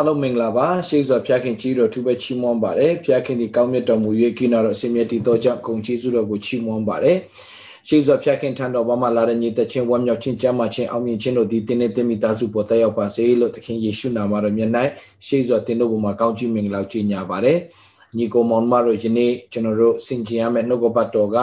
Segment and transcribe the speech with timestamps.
[0.00, 7.16] အားလုံးမင်္ဂလာပါရှေးစွာဖျားခင်ကြီးတော်သူပဲချီးမွမ်းပါတယ်ဖျားခင်ဒီကောင်းမြတ်တော်မူ၍ကိနာတော်အစင်မြတ်တည်တော်ကြောင့်ဂုဏ်ကျေးဇူးတော်ကိုချီးမွမ်းပါတယ်
[7.88, 14.70] ရှေးစွာဖျားခင်ထံတော်ဘာမှလာတဲ့ညီသက်ချင်းဝမ်းမြောက်ခြင်းကြမ်းမှခြင်းအောင်မြင်ခြင်းတို့ဒီတင်းနဲ့တင်းမိသားစုပေါ်တက်ရောက်ပါစေလို့သခင်ယေရှုနာမတော်မြတ်၌
[15.26, 17.58] ရှေးစွာတင်တို့ဘုံမှာကောင်းချီးမင်္ဂလာကြီးညာပါတယ်
[18.16, 21.36] ညီကိုမောင်မတို့ယနေ့ကျွန်တော်တို့ဆင်ကျင်ရမယ့်နှုတ်ကပတ်တော်က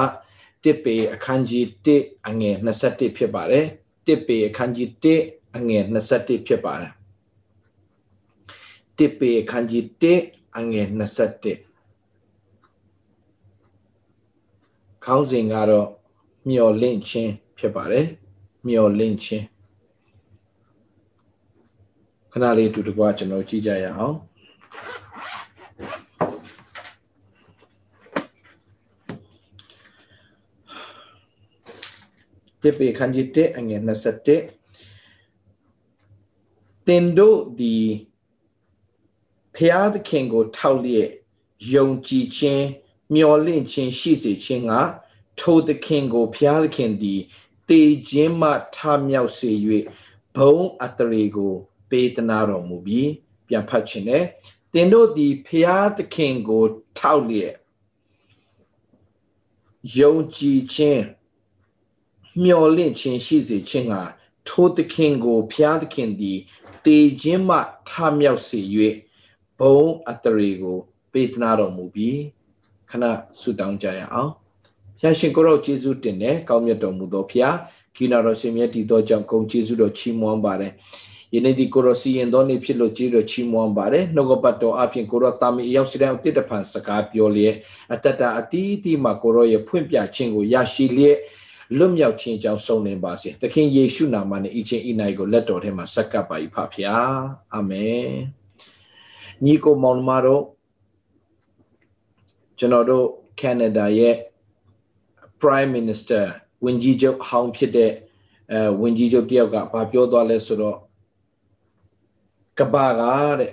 [0.63, 3.65] တစ်ပေအခန်းကြီး1အငယ်21ဖြစ်ပါတယ်
[4.07, 6.96] တစ်ပေအခန်းကြီး1အငယ်21ဖြစ်ပါတယ်
[8.97, 10.05] တစ်ပေအခန်းကြီး1
[10.57, 11.59] အငယ်21
[15.05, 15.87] ခေါင်းစဉ်ကတော့
[16.49, 18.07] မျော်လင့်ခြင်းဖြစ်ပါတယ်
[18.67, 19.45] မျော်လင့်ခြင်း
[22.31, 24.15] ခဏလေးအတူတကွကျွန်တော်ကြည့်ကြရအောင်
[32.61, 33.87] တစ်ပေအခန်းကြီး1အငယ်21
[36.87, 37.75] တင်တို့ဒီ
[39.59, 41.09] ဖျားသခင်ကို ထောက်လျက်
[41.73, 42.65] ယုံကြည်ခြင်း
[43.13, 44.73] မျှော်လင့်ခြင်းရှိစေခြင်းက
[45.39, 47.21] ထိုသခင်ကိုဖျားသခင်သည်
[47.69, 48.77] တေခြင်းမှထ
[49.07, 49.51] မြောက်စေ၍
[50.35, 51.53] ဘုံအတရေကို
[51.89, 53.09] ပေးသနာတော်မူပြီး
[53.47, 54.23] ပြန်ဖတ်ခြင်းနဲ့
[54.73, 56.63] တင်တို့သည်ဖျားသခင်ကို
[56.99, 57.53] ထောက်လျက်
[59.97, 61.03] ယုံကြည်ခြင်း
[62.43, 63.95] မျှော်လင့်ခြင်းရှိစေခြင်းက
[64.47, 66.39] ထိုသခင်ကိုဖျားသခင်သည်
[66.85, 67.57] တေခြင်းမှ
[67.89, 68.61] ထမြောက်စေ၍
[69.59, 69.79] ဘုံ
[70.09, 70.77] အတရေကို
[71.11, 72.19] ပေးသနာတော်မူပြီး
[72.89, 73.03] ခဏ
[73.39, 74.31] ဆုတောင်းကြရအောင်
[74.99, 77.49] ဖျာရှင်ကိုရောယေရှုတင်တယ်ကောင်းမြတ်တော်မူသောဖျာ
[77.95, 80.73] ကိနာတော်ရှင်မြတ်တည်သောကြောင့်ဂုဏ်ယေရှုတော်ချီးမွမ်းပါတယ်
[81.33, 87.55] ယနေ့ဒီကိုရောစီရင်တော်နေဖြစ်လို့ကျေးတော်ချီးမွမ်းပါတယ်နှုတ်ကပတ်တော်အပြင်ကိုရောတာမီအရောက်စီတဲ့အတိတ်တဖန်စကားပြောလျက်
[87.93, 91.17] အတတအတီးတီမှာကိုရောရဲ့ဖွင့်ပြခြင်းကိုရရှိလျက်
[91.77, 96.95] လွတ်မြောက်ခြင်းကြောင့်ဆုံးနေပါစေသခင်ယေရှုနာမနဲ့ဤချင်းဤနိုင်ကိုလက်တော်ထဲမှာဆက်ကပ်ပါ၏ဖဖျာ
[97.53, 98.07] အာမင်
[99.45, 100.43] ညီကိုမောင်မတို့
[102.57, 103.07] ကျွန်တော်တို့
[103.39, 104.15] Canada ရဲ့
[105.41, 106.23] Prime Minister
[106.65, 107.91] ဝန်ကြီးချုပ်ဟောင်းဖြစ်တဲ့
[108.51, 110.77] အဲဝန်ကြီးချုပ်တယောက်ကဘာပြောသွားလဲဆိုတော့
[112.59, 113.01] ကဘာက
[113.39, 113.51] တဲ့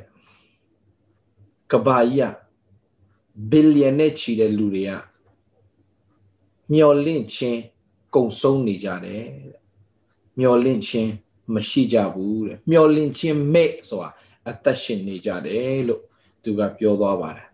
[1.72, 2.44] ကဘာကြီးက
[3.50, 4.92] ဘီလီယံနဲ့ချီတဲ့လူတွေက
[6.72, 7.60] မျော်လင့်ခြင်း
[8.14, 9.60] ကုံဆုံးနေကြတယ်တဲ့
[10.40, 11.10] မျော်လင့်ခြင်း
[11.54, 14.10] မရှိကြဘူးတဲ့မျော်လင့်ခြင်းမဲ့ဆိုတာ
[14.50, 16.02] အသက်ရှင်နေကြတယ်လို့
[16.42, 17.48] သူကပြောသွားပါတယ်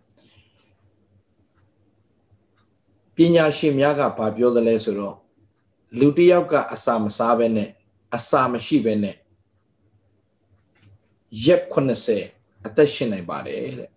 [3.15, 5.17] ပညာရှင်များကဘာပြောသလဲဆိုတော့
[5.99, 7.69] လူတစ်ယောက်ကအစာမစားဘဲနဲ့
[8.15, 9.15] အစာမရှိဘဲနဲ့
[11.45, 13.89] ရက်80အသက်ရှင်နိုင်ပါတယ်တဲ့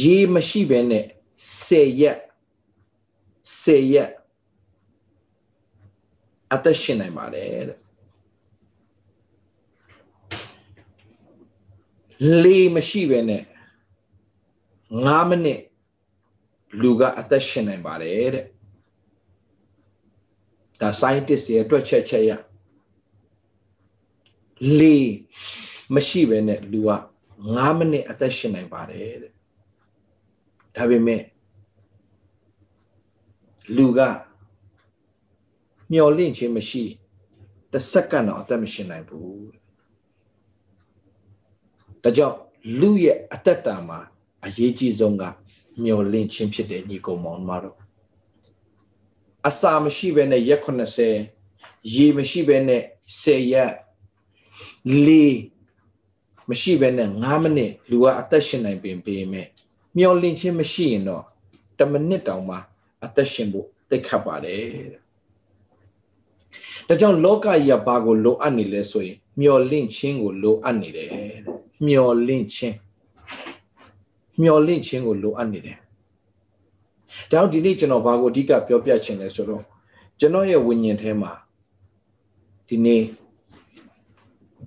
[0.00, 1.04] ရေမရှိဘဲနဲ့
[1.66, 2.18] 10ရက်
[3.62, 4.10] 10ရက်
[6.54, 7.83] အသက်ရှင်နိုင်ပါတယ်တဲ့
[12.42, 13.42] လေမရှိဘဲနဲ့
[14.60, 15.60] 9မိနစ်
[16.82, 18.46] လူကအသက်ရှင်နိုင်ပါတယ်တဲ့
[20.80, 22.30] ဒါ scientist ရဲ့အတွက်ချက်ချက်ရ
[24.78, 24.96] လေ
[25.94, 26.90] မရှိဘဲနဲ့လူက
[27.38, 29.32] 9မိနစ်အသက်ရှင်နိုင်ပါတယ်တဲ့
[30.76, 31.22] ဒါပေမဲ့
[33.76, 34.00] လူက
[35.92, 36.84] မျော်လင့်ခြင်းမရှိ
[37.72, 39.63] တစ်စက္ကန့်တော့အသက်မရှင်နိုင်ဘူး
[42.04, 42.36] ဒါကြောင့်
[42.80, 43.98] လူရဲ့အသက်တာမှာ
[44.46, 45.24] အရေးကြီးဆုံးက
[45.82, 47.76] မျော်လင့်ခြင်းဖြစ်တဲ့ညီကောင်မောင်မတို့
[49.48, 50.60] အစာမရှိဘဲနဲ့ရက်
[51.26, 52.82] 80ရေမရှိဘဲနဲ့
[53.22, 53.72] 10ရက်
[55.06, 55.26] လေ
[56.50, 59.46] မရှိဘဲနဲ့9မိနစ်လူကအသက်ရှင်နိုင်ပင်ပေမဲ့
[59.96, 61.24] မျော်လင့်ခြင်းမရှိရင်တော့
[61.78, 62.56] 10မိနစ်တောင်မှ
[63.04, 64.68] အသက်ရှင်ဖို့တိတ်ခတ်ပါတယ်
[66.88, 71.10] ဒါကြောင့်လောကကြီးကဘာကိုလိုအပ်နေလဲဆိုရင်မျော်လင့်ခြင်းကိုလိုအပ်နေတယ်
[71.86, 72.76] မျော်လင့်ခြင်း
[74.42, 75.78] မျော်လင့်ခြင်းကိုလိုအပ်နေတယ်။
[77.30, 79.62] ဒါကြောင့်ဒီနေ့ကျွန်တော်ဘာကိုအဓိကပြောပြချင်လဲဆိုတော့
[80.18, 81.32] ကျွန်တော်ရဲ့ဝိညာဉ်ထဲမှာ
[82.68, 83.02] ဒီနေ့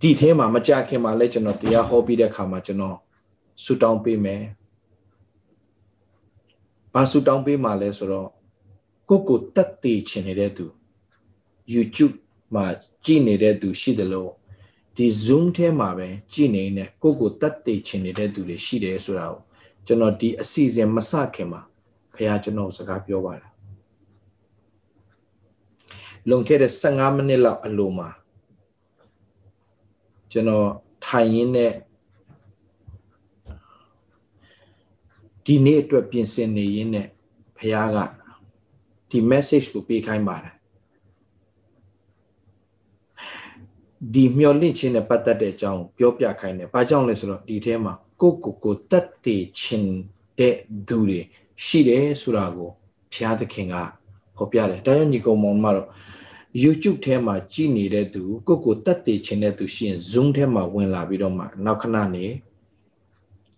[0.01, 2.98] ဒီထဲမှာမကြခင်မှာလဲကျွန်တော်တရားဟောပြီးတဲ့အခါမှာကျွန်တော်
[3.63, 4.44] ဆူတောင်းပေးမယ်။
[6.94, 8.30] ဘာဆူတောင်းပေးမှာလဲဆိုတော့
[9.10, 10.65] ကိုကိုတက်တည်ချင်နေတဲ့သူ
[11.74, 12.15] YouTube
[12.56, 12.65] မှာ
[13.06, 14.31] ကြည့်နေတဲ့သူရှိတယ်လို့
[14.98, 19.42] ဒီ Zoom ထဲမှာပဲကြည့်နေတဲ့ကိုကိုတက်တည်ချင်နေတဲ့သူတွေရှိတယ်ဆိုတာကို
[19.86, 21.62] ကျွန်တော်ဒီအစီအစဉ်မစခင်မှာ
[22.14, 23.54] ဖခင်ကျွန်တော်စကားပြောပါလား
[26.28, 28.10] လွန်ခဲ့တဲ့15မိနစ်လောက်အလိုမှာ
[30.32, 30.70] ကျွန်တော်
[31.08, 31.74] ထိုင်ရင်းနဲ့
[35.46, 37.08] ဒီနေ့အတွက်ပြင်ဆင်နေရင်းနဲ့
[37.58, 37.98] ဘုရားက
[39.10, 40.56] ဒီ message ကိုပေးခိုင်းပါတယ်
[44.14, 49.92] ဒီမျော်လင့်ခြင်းနဲ့ပတ်သက်တဲ့အကြောင်းပြောပြခိုင်းတယ်။ဘာကြောင့်လဲဆိုတော့ဒီထဲမှာကိုကိုကိုတတ်တည်ခြင်း
[50.40, 50.56] တဲ့
[50.88, 51.20] သူတွေ
[51.66, 52.70] ရှိတယ်ဆိုတာကို
[53.14, 53.76] ဘုရားသခင်က
[54.38, 55.88] ဟောပြတယ်။ဒါကြောင့်ညီကောင်မောင်မတော့
[56.64, 62.26] YouTube ထဲမှာကြည်နေတဲ့သူကိုကိုတတ်တည်ခြင်းတဲ့သူရှိရင် Zoom ထဲမှာဝင်လာပြီးတော့မှနောက်ခဏနေ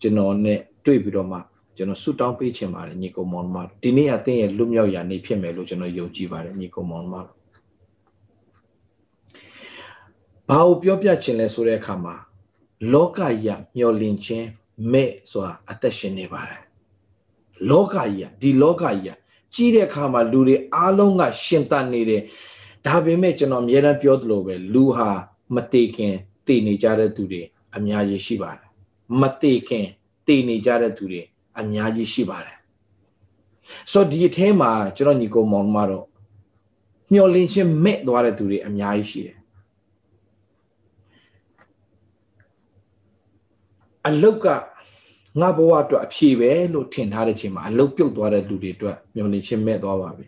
[0.01, 1.37] ကျွန်တော်နဲ့တွေ့ပြီးတော့မှ
[1.77, 7.15] ကျွန်တော်ဆုတောင်းပေးခြင်းပါတယ်ညီကောင်မောင်မဒီနေ့အသင်ရဲ့လွတ်မြောက်ရာနေ့ဖြစ်မယ်လို့ကျွန်တော်ယုံကြည်ပါတယ်ညီကောင်မောင်မ
[10.49, 12.15] ဘာကိုပြောပြခြင်းလဲဆိုတဲ့အခါမှာ
[12.93, 14.47] လောကကြီးကမျောလင့်ခြင်း
[14.91, 16.63] မဲ့ဆိုတာအသက်ရှင်နေပါတယ်
[17.69, 19.09] လောကကြီးကဒီလောကကြီးက
[19.55, 22.21] ကြီးတဲ့အခါမှာလူတွေအားလုံးကရှင်သန်နေတယ်
[22.85, 25.09] ဒါပေမဲ့ကျွန်တော်အများအားပြောသလိုပဲလူဟာ
[25.55, 26.15] မတေခင်
[26.45, 27.41] တည်နေကြတဲ့သူတွေ
[27.75, 28.67] အများကြီးရှိပါတယ်
[29.21, 29.85] မတေခင်
[30.27, 31.21] တည်နေကြတဲ့သူတွေ
[31.59, 32.57] အများကြီးရှိပါတယ်
[33.91, 36.05] ဆိုတော့ဒီအထဲမှာကျွန်တော်ညီကိုမောင်မတော့
[37.11, 39.38] မျောလင့်ခြင်းမဲ့သွားတဲ့သူတွေအများကြီးရှိတယ်
[44.09, 44.47] အလုတ်က
[45.39, 50.27] ငါဘဝအတွက်အဖြေပဲလို့ထင်ထားတဲ့ချိန်မှာအလုတ်ပြုတ်သွားတဲ့လူတွေအတွက်မျောလင့်ခြင်းမဲ့သွားပါပြီ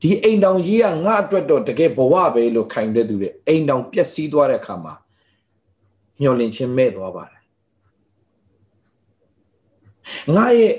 [0.00, 4.94] ဒီအိမ်တောင်ကြီးကငါအတွက်တော့တကယ်ဘဝပဲလို့ခိုင်တဲ့သူတွေအိမ်တောင်ပျက်စီးသွားတဲ့အခါမှာ
[6.20, 7.42] မျောလင့်ခြင်းမဲ့သွားပါတယ်
[10.34, 10.74] ငါရဲ့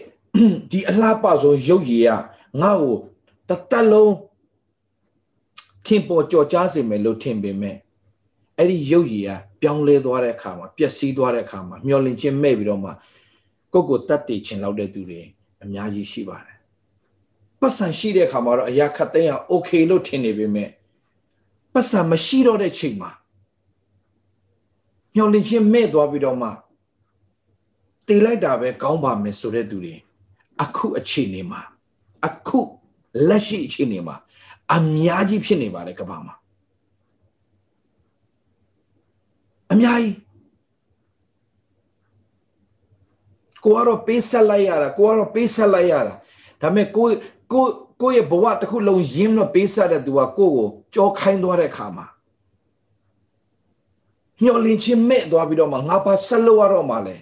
[0.71, 2.11] ဒီအလှပဆုံးရုပ်ရည်က
[2.61, 2.95] ငါ့ကို
[3.49, 4.13] တသက်လုံး
[5.85, 7.75] ထင်ပေါ်ကြော်ကြားစေမယ်လို့ထင်ပေမဲ့
[8.57, 12.91] အဲ့ဒီရုပ်ရည်က ပြောင်းလဲသွားတဲ့အခါမှာပျက်စီးသွားတဲ့အခါမှာမျောလင့်ခြင်းမဲ့ပြီးတော့မှ
[13.73, 15.21] ကိုယ့်ကိုတတ်တည်ခြင်းလောက်တဲ့သူတွေ
[15.63, 16.57] အများကြီးရှိပါတယ်
[17.59, 20.69] ပတ်စံရှိတဲ့အခါမှာတော့အရာခတ်သိမ်းအောင် okay လို့ထင်နေပေမဲ့
[21.73, 23.11] ပတ်စံမရှိတော့တဲ့ချိန်မှာ
[25.15, 26.49] မျောလင့်ခြင်းမဲ့သွားပြီးတော့မှ
[28.07, 29.95] တည်လိုက်တာပဲကောင်းပါမယ်ဆိုတဲ့သူတွေ
[30.63, 31.61] အခုအခြေအနေမှာ
[32.27, 32.59] အခု
[33.27, 34.15] လက်ရှိအခြေအနေမှာ
[34.75, 36.35] အများကြီးဖြစ်နေပါတယ်ကမ္ဘာမှာ
[39.71, 40.15] အများကြီး
[43.63, 46.13] ကိုကတော့ပေးဆက်လိုက်ရတာကိုကတော့ပေးဆက်လိုက်ရတာ
[46.61, 47.07] ဒါပေမဲ့ကို
[47.53, 47.65] ကို
[48.01, 52.05] ကိုရဲ့ဘဝတစ်ခုလုံးရင်းတော့ပေးဆက်တဲ့သူကကိုကိုကြောခိုင်းသွားတဲ့အခါမှာ
[54.43, 57.15] မျောလင်းချင်းမဲ့သွားပြီးတော့မှငါပါဆက်လို့ရတော့မှလဲ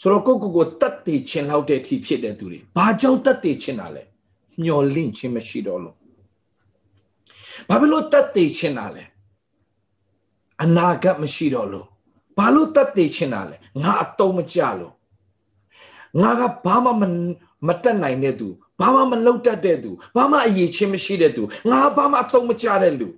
[0.00, 4.02] ဆိုတော့ကိုကိုကိုတတ်တည်ခြင်းလောက်တဲ့အထိဖြစ်တဲ့သူတွေဘာကြောင့်တတ်တည်ခြင်းတာလဲ
[4.62, 5.96] မျောလင့်ခြင်းမရှိတော့လို့
[7.68, 9.04] ဘာဖြစ်လို့တတ်တည်ခြင်းတာလဲ
[10.62, 11.86] အနာဂတ်မရှိတော့လို့
[12.36, 14.92] ဘာလို့တတ်တည်ခြင်းတာလဲငါအတုံးမကြလို့
[16.22, 16.90] ငါကဘာမှ
[17.66, 18.48] မတက်နိုင်တဲ့သူ
[18.80, 23.08] ဘာမှမလုပ်တတ်တဲ့သူဘာမှအရေးချင်းမရှိတဲ့သူငါဘာမှအတုံးမကြတဲ့လူ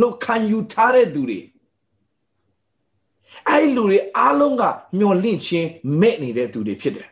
[0.00, 1.40] လို့ခံယူထားတဲ့သူတွေ
[3.48, 4.62] အဲ့လူတွေအားလုံးက
[4.98, 5.68] မျောလင့်ခြင်း
[6.00, 7.08] မဲ့နေတဲ့သူတွေဖြစ်တယ်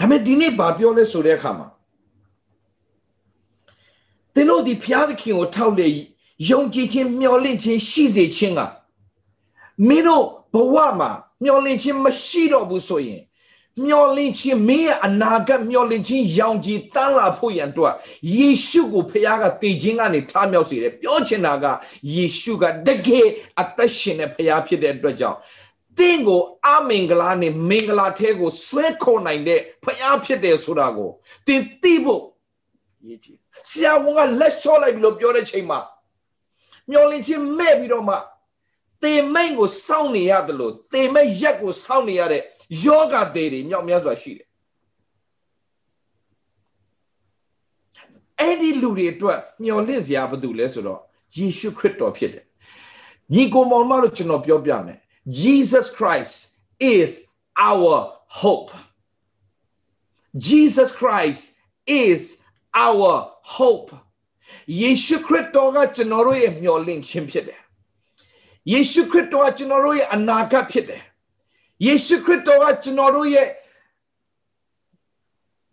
[0.00, 1.68] ဒါပေမဲ့ဒီနေ့ဘာပြောလဲဆိုတဲ့အခါမှာ
[4.34, 5.88] သင်တို့ဒီဖျားသခင်ကိုထောက်လေ
[6.50, 8.60] ယုံကြည်ခြင်းမျှော်လင့်ခြင်းရှိစေခြင်းက
[9.88, 11.10] မင်းတို့ဘဝမှာ
[11.42, 13.22] မျှော်လင့်ခြင်းမရှိတော့ဘူးဆိုရင်
[13.86, 17.94] မျောလင့်ခြင်းမင်းရဲ့အနာဂတ်မျောလင့်ခြင်းရောင်ကြီးတန်းလာဖို့ရန်အတွက်
[18.34, 21.64] ယေရှုကိုဖခင်ကတည်ခြင်းကနေထားမြောက်စေတယ်ပြောချင်တာက
[22.14, 23.26] ယေရှုကတကယ်
[23.60, 25.38] အသက်ရှင်တဲ့ဖခင်ဖြစ်တဲ့အတွက်ကြောင့်
[26.00, 31.10] တင်းကိုအမင်္ဂလာနဲ့မင်္ဂလာထဲကိုဆွဲခေါ်နိုင်တဲ့ဖခင်ဖြစ်တယ်ဆိုတာကို
[31.46, 32.22] တင်သိဖို့
[33.06, 33.36] ရည်ကြည်
[33.70, 35.78] ဆရာဝန်ကလက်လျှော့လိုက်ပြီးလို့ပြောတဲ့ချိန်မှာ
[36.90, 38.16] မျောလင့်ခြင်းမဲ့ပြီးတော့မှ
[39.02, 42.42] တေမိန်ကိုစောင့်နေရတယ်လို့တေမိတ်ရက်ကိုစောင့်နေရတဲ့
[42.84, 44.48] ယောဂတွေတွေမြောက်များစွာရှိတယ်
[48.38, 51.00] အဲ့ဒီလူတွေအတွက်မျော်လင့်စရာဘာတူလဲဆိုတော့
[51.36, 52.44] ယေရှုခရစ်တော်ဖြစ်တယ်
[53.34, 58.70] ညီကိုမောင်မတို့ကျွန်တော်ပြောပြမယ် Jesus Christ is our hope
[60.36, 62.42] Jesus Christ is
[62.74, 63.90] our hope
[64.80, 67.60] ယေရှုခရစ်တော်ကကျွန်တော်တို့ရဲ့မျှော်လင့်ခြင်းဖြစ်တယ်
[68.72, 71.02] ယေရှုခရစ်တော်ကကျွန်တော်တို့ရဲ့အနာဂတ်ဖြစ်တယ်
[71.86, 73.48] ယေရှုခရစ်တော်ကကျွန်တော်တို့ရဲ့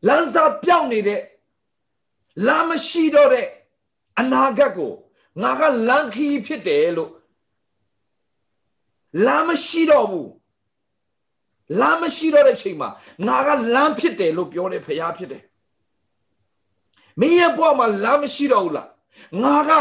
[0.07, 1.21] လမ်းစာပြောင်းနေတဲ့
[2.45, 3.47] လမ်းမရှိတော့တဲ့
[4.19, 4.93] အနာဂတ်ကို
[5.41, 7.11] ငါကလမ်းခီးဖြစ်တယ်လို့
[9.25, 10.29] လမ်းမရှိတော့ဘူး
[11.79, 12.89] လမ်းမရှိတော့တဲ့ချိန်မှာ
[13.27, 15.43] ငါကလမ်းဖြစ်တယ်လို့ပြောတဲ့ဖရားဖြစ်တယ်
[17.19, 18.89] မင်းရဲ့ဘဝမှာလမ်းမရှိတော့ဘူးလား
[19.43, 19.71] ငါက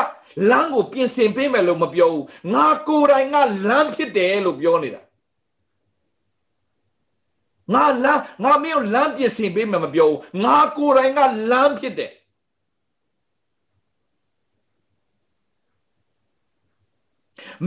[0.51, 3.37] လမ်းကိုပြင်ဆင်ပေးမယ်လို့မပြောဘူးငါကိုယ်တိုင်က
[3.69, 5.03] လမ်းဖြစ်တယ်လို့ပြောနေတာ
[7.75, 12.13] ငါလမ်းငါမင်းကိုလမ်းပြင်ဆင်ပေးမယ်မပြောဘူးငါကိုယ်တိုင်ကလမ်းဖြစ်တယ်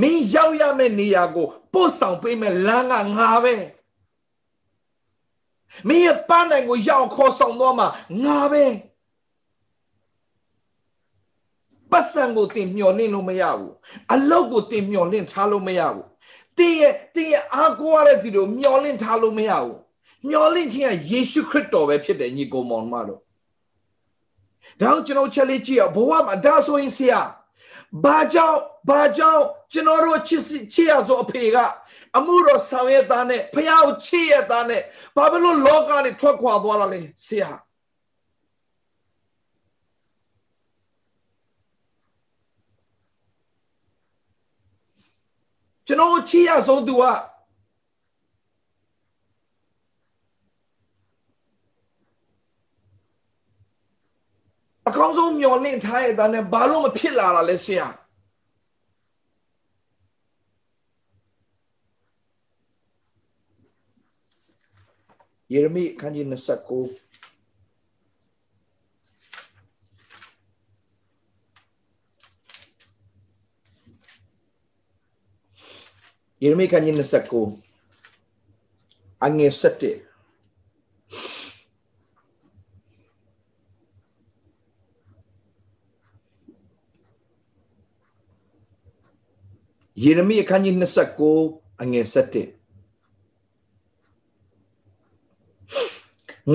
[0.01, 3.55] မင်းရောက်ရမယ့်နေရာကိုပို့ဆောင်ပေးမယ်လမ်းကငါပဲ
[5.87, 7.85] မင်းရဲ့ပန်းနိုင်ကိုရောက်ခေါ်ဆောင်တော့မှ
[8.23, 8.65] ငါပဲ
[11.91, 13.73] ပတ်စံကိုတင်မျောလင့်လို့မရဘူး
[14.13, 16.05] အလုတ်ကိုတင်မျောလင့်ထားလို့မရဘူး
[16.57, 19.77] တင်းရဲ့တင်းရဲ့အားကိုးရတဲ့သူတို့မျောလင့်ထားလို့မရဘူး
[20.29, 23.21] မျောလင့်ခြင်းကယေရှုခရစ်တော်ပဲဖြစ်တယ်ညီကောင်မောင်မတို့
[24.81, 27.21] ဒါကြောင့်ကျွန်တော်ချက်လေးကြည့်အောင်ဘဝမှာဒါဆိုရင်ဆရာ
[28.03, 30.43] ဘာကြောင့်ဘာကြောင့်ကျွန်တော်တို့ချစ်
[30.73, 31.57] ချစ်ရဆိုအဖေက
[32.17, 34.81] အမှုတော်ဆောင်ရဲ့သားနဲ့ဖះကိုချစ်ရဲ့သားနဲ့
[35.15, 37.51] ဘာဖြစ်လို့လောကနဲ့ထွက်ခွာသွားတာလဲဆရာ
[45.87, 47.03] ကျွန်တော်ချစ်ရဆုံးသူက
[54.99, 57.87] ကောင်းဆုံးမျောလင့်ထားရဲ့သားနဲ့ဘာလို့မဖြစ်လာတာလဲဆရာ
[65.53, 66.35] ယေရမိခန်းကြီး29
[76.43, 77.03] ယေရမိခန်းကြီး29
[79.25, 80.08] အငယ်7
[90.03, 90.75] ယေရမိအခန်းကြီး
[91.29, 92.15] 29အငယ်7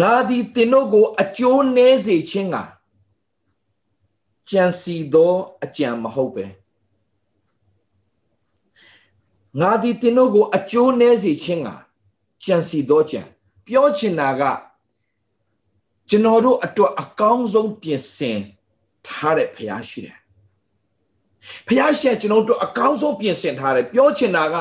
[0.00, 2.56] ငါသည်သင်တို့ကို အကျိုးနည်းစေခြင်းက
[4.50, 5.34] ကြံစီသော
[5.64, 6.46] အကြံမဟုတ်ပဲ
[9.60, 11.68] ငါသည်သင်တို့ကိုအကျိုးနည်းစေခြင်းက
[12.44, 13.22] ကြံစီသောကြံ
[13.66, 14.42] ပြောချင်တာက
[16.08, 18.38] ကျွန်တော်တို့အတွက်အကောင်းဆုံးပြင်ဆင်
[19.06, 20.23] ထားတဲ့ဖရားရှိတယ်
[21.66, 24.56] ဖះရှင်ကျွန်တော်တို့အကောင်းဆုံးပြင်ဆင်ထားတယ်ပြောချင်တာက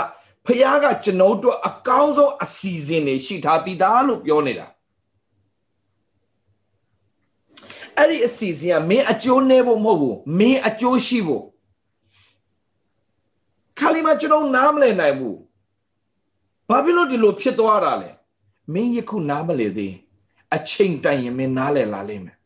[0.45, 4.67] ဖះကကျွန်တော်တို့အကောင်းဆုံးအစီအစဉ်တွေရှိထားပြီးသားလို့ပြောနေတာ
[7.97, 11.43] အဲ့ဒီအစီအစဉ်ကမင်းအကျိုးနည်းဖို့မဟုတ်ဘူးမင်းအကျိုးရှိဖို့
[13.79, 15.37] ခါလီမကျွန်တော်နားမလည်နိုင်ဘူး
[16.69, 18.09] ဘာဖြစ်လို့ဒီလိုဖြစ်သွားတာလဲ
[18.73, 19.93] မင်းယခုနားမလည်သေး
[20.55, 22.37] အချိန်တိုင်ရင်မင်းနားလည်လာလိမ့်မယ်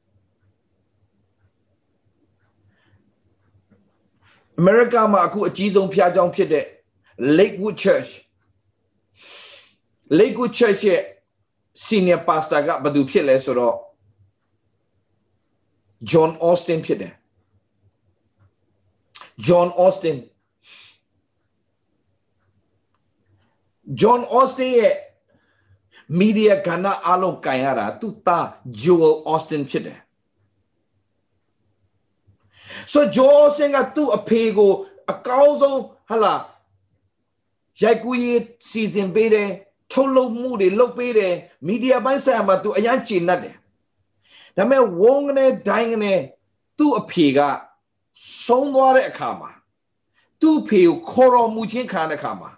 [4.60, 6.66] အမေရိကမှာအခုအကြီးဆုံးဖျားကြောင်းဖြစ်တဲ့
[7.38, 8.12] Lakewood Church
[10.18, 11.02] Lakewood Church ရဲ့
[11.86, 13.76] senior pastor ကဘယ်သူဖြစ်လဲဆိုတော့
[16.10, 17.14] John Austin ဖြစ်တယ်
[19.48, 20.18] John Austin
[24.00, 24.96] John Austin ရဲ့
[26.20, 28.46] media ကဏ္ဍအလုံးကင်ရတာသူ့သား
[28.84, 30.00] Joel Austin ဖြစ်တယ်
[32.94, 34.72] ဆိုဂျောဆင်ကသူ့အဖေကို
[35.12, 36.36] အကောင်းဆုံးဟလာ
[37.82, 39.50] ရိုက်ကူးရေးစီစဉ်ပေးတယ်
[39.92, 41.34] ထုတ်လုပ်မှုတွေလုပ်ပေးတယ်
[41.68, 43.56] မီဒီယာပိုင်းဆိုင်ရာမှာသူအရန်ကျဉ်တ်တယ်
[44.58, 46.14] ဒါပေမဲ့ဝုန်းကနေဒိုင်းကနေ
[46.78, 47.40] သူ့အဖေက
[48.46, 49.52] ဆုံးသွားတဲ့အခါမှာ
[50.42, 52.50] သူ့ဖေကိုခေါ်တော်မူခြင်းခံတဲ့အခါမှာ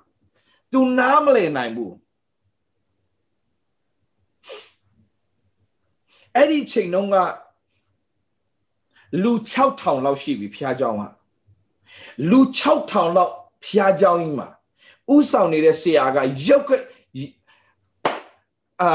[0.72, 1.94] သူနားမလည်နိုင်ဘူး
[6.36, 7.18] အဲ့ဒီချိန်တုန်းက
[9.23, 11.03] လူ6000လောက်ရှိပြီဖျားเจ้าက
[12.31, 13.33] လူ6000လောက်
[13.65, 14.49] ဖျားเจ้าကြီးမှာ
[15.15, 16.71] ဥဆောင်နေတဲ့ဆရာကရုပ်က
[18.81, 18.91] အာ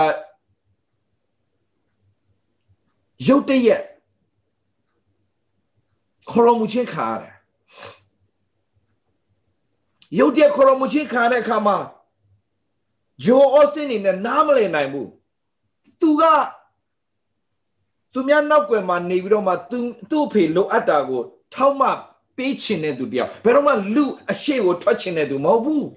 [3.28, 3.84] ရုပ်တရက်
[6.32, 7.36] ခရမှုချင်းခါရတယ်
[10.20, 11.78] ရုပ်တရက်ခရမှုချင်းခါတဲ့အခါမှာ
[13.26, 15.10] ဂျိုအော့စတင်နေနဲ့နားမလည်နိုင်ဘူး
[16.02, 16.24] သူက
[18.15, 19.79] သူများနောက်ွယ်မှာနေပြီးတော့မှသူ
[20.11, 21.23] သူ့အဖေလိုအပ်တာကို
[21.55, 21.89] ထောက်မှ
[22.37, 25.89] ပေးချင်တဲ့သူတယောက်ဘယ်တော့မှလူအရှိကိုထွက်ချင်တဲ့သူမဟုတ်ဘူး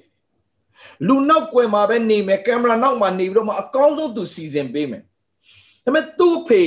[1.07, 5.03] လူနောက်ွယ်မှာပဲနေမယ်ကင်မရာနောက်မှာနေပြီးတော့မှအကောင်းဆုံးသူစီစဉ်ပေးမယ်
[5.83, 6.63] ဒါပေမဲ့သူ့အဖေ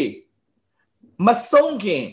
[1.26, 2.04] မဆုံးခင်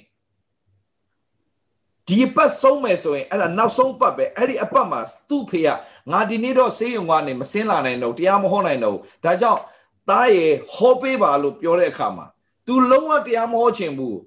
[2.07, 5.69] ဒီပတ်ဆုံးမယ်ဆိုရင်အဲ့ဒါနောက်ဆုံးပတ်ပဲအဲ့ဒီအပတ်မှာသူ့ဖေက
[6.11, 9.61] ငါဒီနေ့တော့ဆေးရုံကနေမစင်းလာနိုင်တော့တရားမဟောနိုင်တော့ဒါကြောင့်
[10.09, 12.25] သားရေဟောပေးပါလို့ပြောတဲ့အခါမှာ
[12.66, 14.18] तू လုံးဝတရားမဟောချင်ဘူး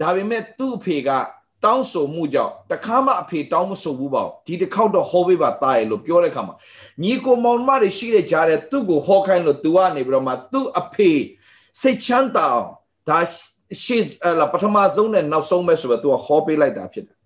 [0.00, 1.10] ဒါပေမဲ့သူ့အဖေက
[1.64, 6.54] တောင်းဆိုမှုကြောင့်တခါမှအဖေတောင်းမဆိုဘူးပေါ့ဒီတစ်ခေါက်တော့ဟောပေးပါတာရလို့ပြောတဲ့ခါမှာ
[7.02, 11.10] ညီကိုမောင်မတွေရှိတဲ့ကြားတဲ့သူ့ကိုဟောခိုင်းလို့ तू ကနေပြီးတော့မှသူ့အဖေ
[11.80, 12.68] စိတ်ချမ်းသာအောင်
[13.08, 13.18] ဒါ
[13.84, 14.02] ရှေ့
[14.40, 17.16] လာပထမဆုံးနဲ့နောက်ဆုံးပဲဆိုတော့ तू ဟောပေးလိုက်တာဖြစ်တယ်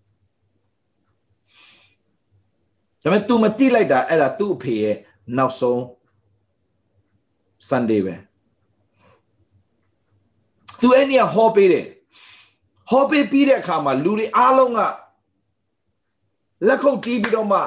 [3.02, 4.96] ဒါပေမဲ့ तू မတိလိုက်တာအဲ့ဒါသူ့အဖေရဲ့
[5.38, 5.78] နောက်ဆုံး
[7.68, 8.14] Sunday ပဲ
[10.83, 11.85] သူအဲ့နေဟောပေးတယ်
[12.89, 14.79] ဟောပေးပြီးတဲ့အခါမှာလူတွေအားလုံးက
[16.67, 17.61] လက်ခုပ်တီးပြီးတော့မှ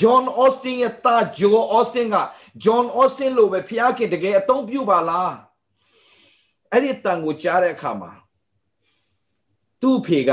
[0.00, 2.16] John Austin ရဲ့တာ Joe Austin က
[2.64, 5.32] John Austin လိုပဲဖျားခင်တကယ်အသုံးပြုပါလား
[6.72, 8.10] အဲ့ဒီတန်ကိုကြားတဲ့အခါမှာ
[9.80, 10.30] သူ့ဖေက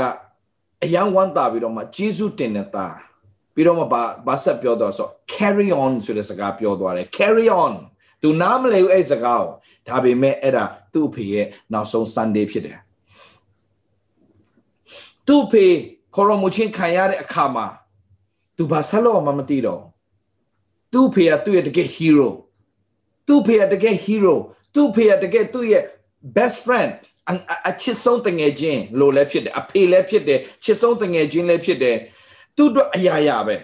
[0.84, 2.96] အယံဝမ်းသာပြီးတော့မှဂျေစုတင်တဲ့သား
[3.54, 7.74] ပြီးတော့မှဘာဘာဆက်ပြောတော့ဆို carry on ဆိုတဲ့စကားပြောသွားတယ် carry on
[8.22, 9.54] သူနားမလည်ဘူးအဲ့စကားကို
[9.88, 12.78] ဒါပေမဲ့အဲ့ဒါသူ့အဖေရဲ့နောက်ဆုံး Sunday ဖြစ်တယ်
[15.26, 15.64] သူ့ဖေ
[16.14, 17.66] ခေါ်ရမချင်းခံရတဲ့အခါမှာ
[18.56, 19.82] သူဘာဆက်လို့မှမသိတော့
[20.92, 22.28] သူ့ဖေကသူ့ရဲ့တကယ် hero
[23.26, 24.34] သူ့ဖေကတကယ် hero
[24.74, 25.84] သူ့ဖေကတကယ်သူ့ရဲ့
[26.36, 26.90] best friend
[27.68, 31.96] အချစ်ဆုံးတငယ်ချင်းလို့လည်းဖြစ်တယ်အဖေလည်းဖြစ်တယ်ချစ်ဆုံးတငယ်ချင်းလည်းဖြစ်တယ်
[32.56, 33.56] သူ့အတွက်အရာရာပဲ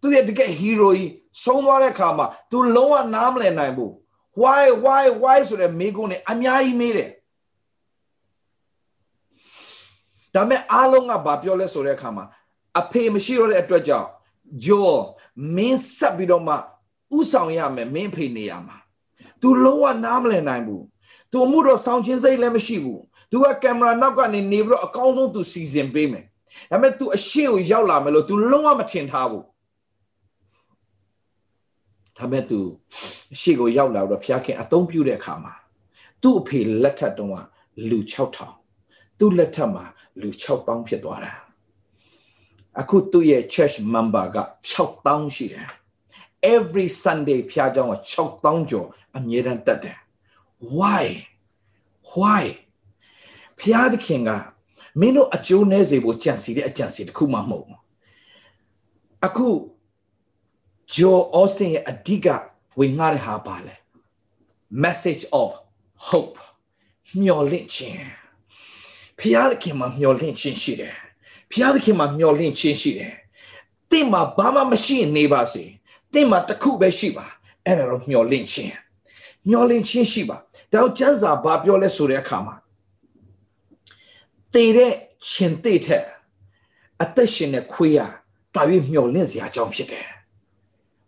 [0.00, 1.10] သူရဲ့တကယ် hero ကြီး
[1.44, 3.92] ဆုံးသွားတဲ့အခါမှာ तू လုံးဝနားမလည်နိုင်ဘူး
[4.41, 7.09] why why why ဆိုတဲ့မိကုန်းနဲ့အများကြီးမေးတယ်
[10.35, 12.25] ဒါမဲ့အားလုံးကဘာပြောလဲဆိုတဲ့အခါမှာ
[12.79, 14.07] အဖေမရှိတော့တဲ့အတွက်ကြောင့်
[14.65, 14.91] ဂျော
[15.55, 16.55] မင်းဆက်ပြီးတော့မှ
[17.17, 18.77] ဥဆောင်ရမယ်မင်းဖေနေရမှာ
[19.41, 20.83] तू လုံးဝနားမလည်နိုင်ဘူး
[21.31, 22.99] तू မှုတော့ဆောင်းချင်းစိတ်လည်းမရှိဘူး
[23.31, 26.25] तू ကကင်မရာနောက်ကနေနေပြီးတော့အကောင်းဆုံး तू စီစဉ်ပေးမယ်
[26.71, 29.43] ဒါပေမဲ့ तू အရှိကိုရောက်လာမယ်လို့ तू လုံးဝမထင်ထားဘူး
[32.18, 32.58] ဒါမဲ့သူ
[33.40, 35.54] ရှေ့ကိုရောက်လာတော့ဘုရားခင်အသုံးပြုတဲ့အခါမှာ
[36.22, 37.36] သူ့အဖေလက်ထက်တုန်းက
[37.90, 37.98] လူ
[38.58, 39.84] 6000သူ့လက်ထက်မှာ
[40.20, 41.32] လူ6000ဖြစ်သွားတာ
[42.80, 44.38] အခုသူ့ရဲ့ church member က
[44.70, 45.68] 6000ရှိတယ်
[46.54, 49.98] every sunday ဘုရားကျောင်းက6000ကျော်အမြဲတမ်းတက်တယ်
[50.78, 51.06] why
[52.12, 52.44] why
[53.58, 54.30] ဘုရားသခင်က
[55.00, 57.80] မင်းတို့အကျိုးနည်းစေဖို့ကြံစီတဲ့အကြံစီတစ်ခုမှမဟုတ်ဘူး
[59.26, 59.48] အခု
[60.92, 62.26] ဂျိုအော့စတင်ရဲ့အဓိက
[62.78, 63.74] ဝင်ငှတဲ့ဟာပါလဲ
[64.84, 65.50] message of
[66.08, 66.38] hope
[67.20, 67.98] မျှော်လင့်ခြင်း
[69.18, 70.94] ဖျားသခင်မှာမျှော်လင့်ခြင်းရှိတယ်
[71.50, 73.12] ဖျားသခင်မှာမျှော်လင့်ခြင်းရှိတယ်
[73.90, 75.64] တင့်မှာဘာမှမရှိနေပါစေ
[76.12, 77.26] တင့်မှာတစ်ခုပဲရှိပါ
[77.64, 78.72] အဲ့ဒါတော့မျှော်လင့်ခြင်း
[79.48, 80.38] မျှော်လင့်ခြင်းရှိပါ
[80.72, 82.56] ဒါကျမ်းစာဘာပြောလဲဆိုတဲ့အခါမှာ
[84.52, 84.92] တည်တဲ့
[85.30, 86.02] ရှင်တည်တဲ့
[87.02, 87.98] အသက်ရှင်တဲ့ခွေးရ
[88.54, 90.06] တာ၍မျောလင့်စရာအကြောင်းဖြစ်တယ်။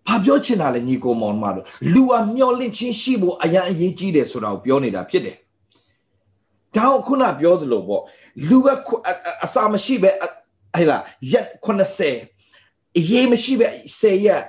[0.09, 5.37] ဘာပြောချင်တာလဲညီကိုမောင်မတို့လူဟာမျောလင့်ခြင်းရှိဖို့အရန်အရေးကြီးတယ်ဆိုတာကိုပြောနေတာဖြစ်တယ်။
[6.77, 8.03] ဒါကိုခုနပြောသလိုပေါ့
[8.49, 8.66] လူက
[9.45, 10.11] အစာမရှိပဲ
[10.75, 13.69] ဟဲ့လားရက်80အရေးမရှိပဲ
[14.01, 14.42] 10ရက်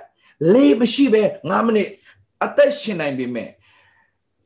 [0.52, 1.88] လေးမရှိပဲ9မိနစ်
[2.44, 3.48] အသက်ရှင်နိုင်ပြီမဲ့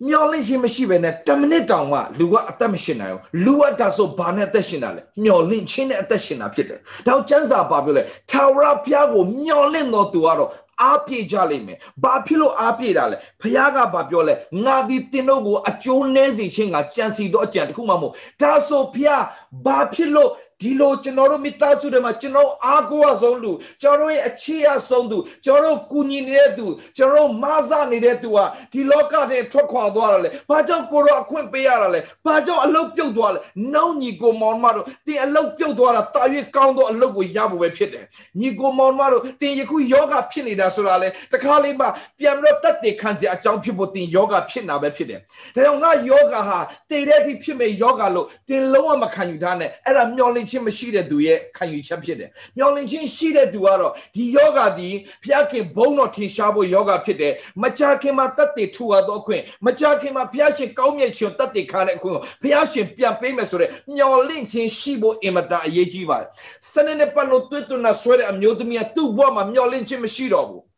[0.08, 19.24] မျောလင့်ခြင်းမရှိဘဲနဲ့10မိနစ်တောင်မှလူကအသက်မရှင်နိုင်ဘူးလူကဒါဆိုဘာနဲ့အသက်ရှင်တာလဲမျောလင့်ခြင်းနဲ့အသက်ရှင်တာဖြစ်တယ်ဒါကြောင့်ကျမ်းစာပါပြောလဲထာဝရဘုရားကိုမျောလင့်တော်သူကတော့ အားပြေကြလိမ့်မယ်။ဘာဖြစ်လို့အားပြေတာလဲ။ဘုရားကဘာပြောလဲ။ငါဒီတင်တို့ကိုအကျိုးနည်းစေခြင်းကကြံစီတော့အကြံတစ်ခုမှမဟုတ်။ဒါဆိုဘုရား
[19.66, 20.30] ဘာဖြစ်လို့
[20.62, 33.40] ဒီလိုကျွန်တော်တို့မိသားစုတွေမှာကျွန်တော်အားကိုးအဆုံးလူကျွန်တော်ရဲ့အခြေအဆုံးသူကျွန်တော်ကူညီနေတဲ့သူကျွန်တော်မဆနေတဲ့သူဟာဒီလောကထဲထွက်ခွာသွားတာလေဘာကြောင့်ကိုရောအခွင့်ပေးရတာလဲဘာကြောင့်အလုတ်ပြုတ်သွားလဲ
[33.72, 36.22] နှောင်းညီကိုမောင်မတို့တင်အလုတ်ပြုတ်သွားတာတာ၍
[36.56, 38.04] ကောင်းသောအလုတ်ကိုရဖို့ပဲဖြစ်တယ်
[38.40, 41.86] ညီကိုမောင်မတို့တင်ယခုယောဂဖြစ်နေတာဆိုတာလေတခါလေးမှ
[42.18, 46.58] ပြန်ပြီးတော့တက်တည်ခံစီအကြောင်းဖြစ်ဖို့တင်ယောဂဖြစ်နာပဲဖြစ်တယ်ဒါကြောင့်ငါယောဂဟာ
[46.90, 54.90] တည်တဲ့အထိဖြစ်မဲ့ယောဂလို့တင်လုံးဝမခံယူထားနဲ့အဲ့ဒါမျောလင့်ခြင်းမရှိတဲ့သူရဲ့ခံယူချက်ဖြစ်တယ်။မျောလင့်ခြင်းရှိတဲ့သူကတော့ဒီယောဂဒီ
[55.22, 66.28] ဘုရားခင်ဘုန်းတော်ထင်ရှားဖို့ယောဂဖြစ်တယ်။မကြခင်မှာတတ်တည်ထူသောအခွင့်မကြခင်မှာဘုရားရှင်ကောင်းမြတ်ခြင်းတတ်တည်ခါတဲ့အခွင့်ကိုဘုရားရှင်ပြန်ပေးမယ်ဆိုတဲ့မျောလင့်ခြင်းရှိဖို့အင်မတန်အရေးကြီးပါတယ်။
[66.72, 70.62] စနေနေ့ပတ်လို့တွေ့တူနာဆွဲတဲ့အမျိုးသမီးကသူ့ဘဝမှာမျောလင့်ခြင်းမရှိတော့ဘူး။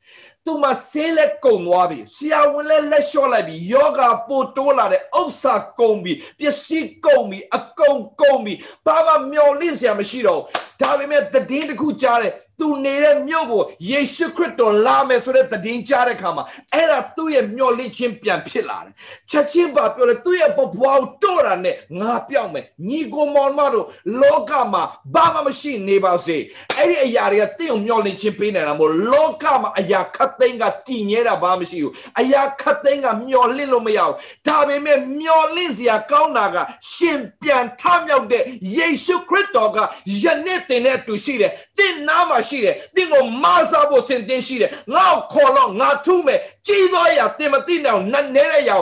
[0.46, 8.54] သူမဆင်းလက်ကုံသွားပြီဆရာဝန်လည်းလက်လျှော့လိုက်ပြီယောဂပို့တိုးလာတဲ့ဥစ္စာကုန်ပြီပစ္စည်းကုန်ပြီအကုန်ကုန်ပြီ
[8.86, 10.42] ဘာမှမျော်လင့်စရာမရှိတော့
[10.80, 18.92] ဒါပေမဲ့တည်င်းတစ်ခုကြားတယ်သူနေတဲ့မြို့ကိုယေရှုခရစ်တော်လာမယ်ဆိုတဲ့သတင်းကြားတဲ့အခါမှာအဲ့ဒါသူ့ရဲ့မျှော်လင့်ခြင်းပြန်ဖြစ်လာတယ်
[19.30, 23.86] ချက်ချင်းပါပြောတယ်သူ့ရဲ့ဘဝကိုတော့တာနဲ့ငါပြောက်မယ်ညီကိုမောင်မတို့
[24.20, 24.82] လောကမှာ
[25.14, 26.36] ဘာမှမရှိနေပါစေ
[26.76, 34.14] အဲ့ဒီအရာတွေကတင့်ကိုမျှော်လင့်ခြင်းပေးနေတာမို့လောကမှာအရာခတ်သိမ်းကတည်မြဲတာဘာမှမရှိဘူးအရာခတ်သိမ်းကမျှော်လင့်လို့မရဘူး
[34.46, 36.56] ဒါပေမဲ့မျှော်လင့်စရာကောင်းတာက
[36.92, 38.42] ရှင်ပြန်ထမြောက်တဲ့
[38.76, 39.78] ယေရှုခရစ်တော်က
[40.22, 48.76] ယနေ့တင်တဲ့အတူရှိတယ်တင်နာမှာရှိတယ်တင့်ကိုမဆားဖို့စင်တင်ရှိတယ်ငါ့ကိုခေါ်တော့ငါထုမယ်ကြီးသောအရာတင်မသိနိုင်နတ်နေတဲ့ရာ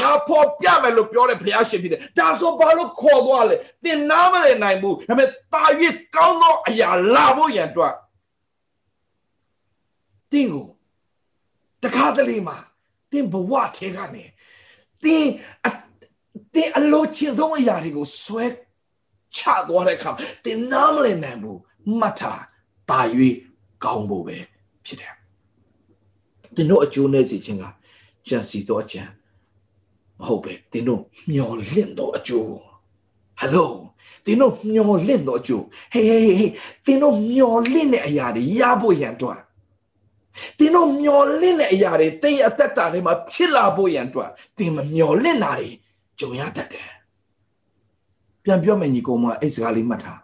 [0.00, 5.64] ငါဖော်ပြမယ်လို့ပြောတဲ့ဘုရားရှင်ဖြစ်တယ်ဒါဆိုဘာလို့ခေါ်သွားလဲတင်နာမလဲနိုင်ဘူးဒါပေမဲ့တာ၍
[6.14, 7.94] ကောင်းသောအရာလာဖို့ရန်အတွက်
[10.32, 10.66] တင့်ကို
[11.82, 12.56] တခါတလေမှာ
[13.12, 14.24] တင်ဘဝထဲကနေ
[15.02, 15.30] တင်း
[16.54, 18.44] တင်းအလိုချင်ဆုံးအရာတွေကိုဆွဲ
[19.38, 20.10] ချသွားတဲ့အခါ
[20.44, 21.60] တင်းနားမလည်နိုင်ဘူး
[21.98, 22.42] မှတ်ထား
[22.90, 23.00] တာ၍
[23.84, 24.36] ကောင်းဖို့ပဲ
[24.86, 25.14] ဖြစ်တယ်
[26.54, 27.64] တင်းတို့အကျိုးနဲ့စီခြင်းက
[28.26, 29.02] ကြံစီတော့အကြံ
[30.20, 31.00] မဟုတ်ပဲတင်းတို့
[31.32, 32.46] မျောလင့်တော့အကျိုး
[33.38, 33.72] ဟယ်လို
[34.24, 36.52] တင်းတို့မျောလင့်တော့အကျိုးဟေးဟေးဟေး
[36.86, 39.40] တင်းတို့မျောလင့်တဲ့အရာတွေရဖို့ရန်အတွက်
[40.58, 45.68] တင်းတို့မျောလင့်တဲ့အရာတွေတင်းအသက်တာတွေမှာဖြစ်လာဖို့ရန်အတွက်တင်းမမျောလင့်တာတွေ
[46.20, 46.88] ကြုံရတတ်တယ်
[48.48, 50.20] ပြန်ပြောမယ်ညီကောင်မအဲ့စကားလေးမှတ်ထား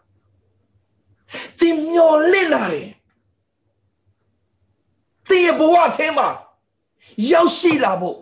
[1.60, 2.90] တင်းမျောလင့်လာတယ်
[5.28, 6.28] တင်းရဲ့ဘဝထဲမှာ
[7.30, 8.18] ရောက်ရှိလာဖို့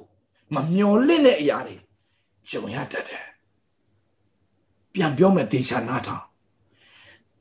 [0.55, 1.77] မမျောလင့်တဲ့အရာတွေ
[2.49, 3.25] ကြုံရတတ်တယ်
[4.93, 6.25] ပြန်ပြောမယ်ဒေရှာနာထောင်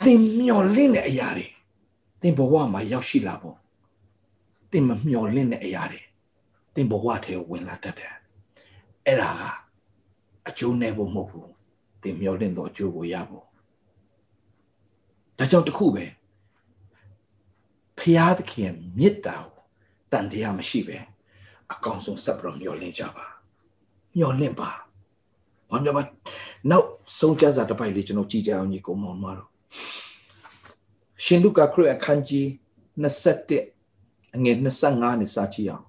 [0.05, 1.47] တင်မျောလင့်တဲ့အရာတွေ
[2.21, 3.57] တင်ဘဝမှာရောက်ရှိလာဖို့
[4.71, 6.01] တင်မမျောလင့်တဲ့အရာတွေ
[6.75, 8.13] တင်ဘဝထဲဝင်လာတတ်တယ်
[9.05, 9.41] အဲ့ဒါက
[10.47, 11.60] အကျိုးနဲ့ဖို့မဟုတ်ဘူး
[12.03, 13.45] တင်မျောလင့်တော့အကျိုးကိုရဖို့
[15.37, 16.05] ဒါကြောင့်တခုပဲ
[17.99, 19.55] ဖျားသခင်မေတ္တာကို
[20.11, 20.97] တန်တရားမရှိပဲ
[21.71, 23.25] အကောင်ဆုံးဆက်ပြီးတော့မျောလင့်ကြပါ
[24.17, 24.69] မျောလင့်ပါ
[25.69, 26.03] ဘာမျောပါ
[26.69, 26.87] နောက်
[27.19, 29.49] ဆုံးကျမ်းစာတစ်ပိုက်လေးကျွန်တော်ကြည့်ကြအောင်ညီကိုမောင်မတော်
[31.23, 32.45] ရှင်လုကာခရစ်အခန်းကြီး
[33.03, 35.85] 21အငယ်25နဲ့စာကြည့်အောင်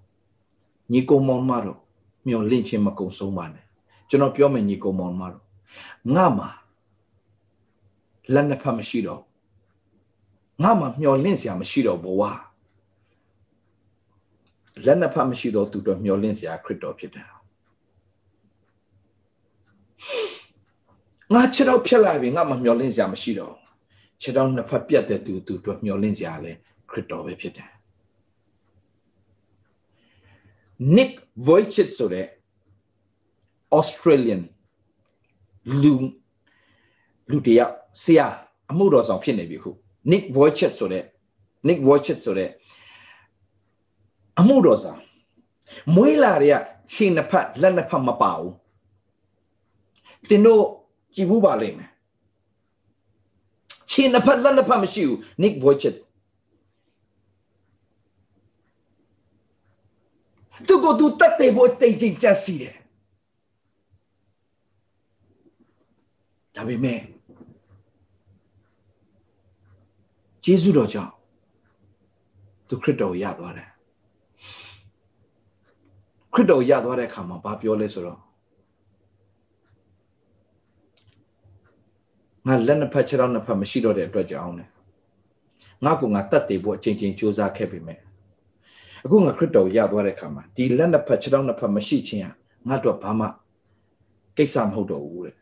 [0.93, 1.79] ညီကိုမောင်မတော်
[2.27, 3.65] မျောလင့်ခြင်းမကုံဆုံးပါနဲ့
[4.09, 5.42] ကျွန်တော်ပြောမယ်ညီကိုမောင်မတော်
[6.15, 6.49] ငါမှာ
[8.33, 9.23] လက်နှစ်ဖက်မရှိတော့
[10.63, 12.23] ငါမှာမျောလင့်စရာမရှိတော့ဘဝ
[14.85, 17.27] လက်နှစ်ဖက်မရှိတော့သူတို့မျောလင့်စရာခရစ်တော်ဖြစ်တယ်
[21.35, 23.55] ငါခြေတော့ဖြတ်လာပြီငါမမျောလင့်စရာမရှိတော့
[24.23, 26.53] ခြေတော့နှစ်ဖက်ပြတ်တဲ့သူသူတို့မျောလင့်စရာလဲ
[26.91, 27.71] ခရစ်တော်ပဲဖြစ်တယ်
[30.97, 31.13] Nick
[31.47, 32.27] Vujicic ဆိုတဲ့
[33.79, 34.43] Australian
[35.83, 35.95] လူ
[37.31, 37.73] လူတယောက်
[38.03, 38.27] ဆရာ
[38.71, 39.71] အမှုတော်ဆောင်ဖြစ်နေပြီခု
[40.11, 41.05] Nick Vujicic ဆိုတဲ့
[41.69, 42.51] Nick Vujicic ဆိုတဲ့
[44.41, 45.01] အမှုတော်ဆောင်
[45.95, 46.57] မွေးလာတွေက
[46.93, 48.53] ခြေနှစ်ဖက်လက်နှစ်ဖက်မပါဘူး
[50.29, 50.65] တင်တို့
[51.15, 51.91] ကြည်ဘူးပါလိမ့်မယ်
[53.91, 55.97] ခြေနှစ်ဖက်လက်နှစ်ဖက်မရှိဘူး Nick Vujicic
[60.67, 62.77] သူကသူတတ်တယ်ဖို့တိတ်တိတ်ကြက်စီတယ်
[66.57, 67.01] ဒါပေမဲ့
[70.45, 71.13] ဂျေဇုတော်ကြောင့်
[72.69, 73.69] သူခရစ်တော်ရသွားတယ်
[76.35, 78.21] ခရစ်တော်ရသွားတဲ့အခါမှာဘာပြောလဲဆိုတော့
[82.47, 84.65] ငါလက်နှစ်ဖက်ခြေထောက်နှစ်ဖက်မရှိတော့တဲ့အတွက်ကြောင့်လေ
[85.85, 87.99] ငါကငါတတ်တယ်ဖို့အချိန်ချင်းစူးစမ်းခဲ့ပေမဲ့
[89.05, 92.31] အခုငါခရစ်တော်ရသွားတဲ့အခါမှာဒီလက်နှစ်ဖက်ခြေထောက်နှစ်ဖက်မရှိခြင်းဟာ
[92.69, 93.27] ငါတို့ဘာမှ
[94.37, 95.37] ကိစ္စမဟုတ်တော့ဘူးတဲ့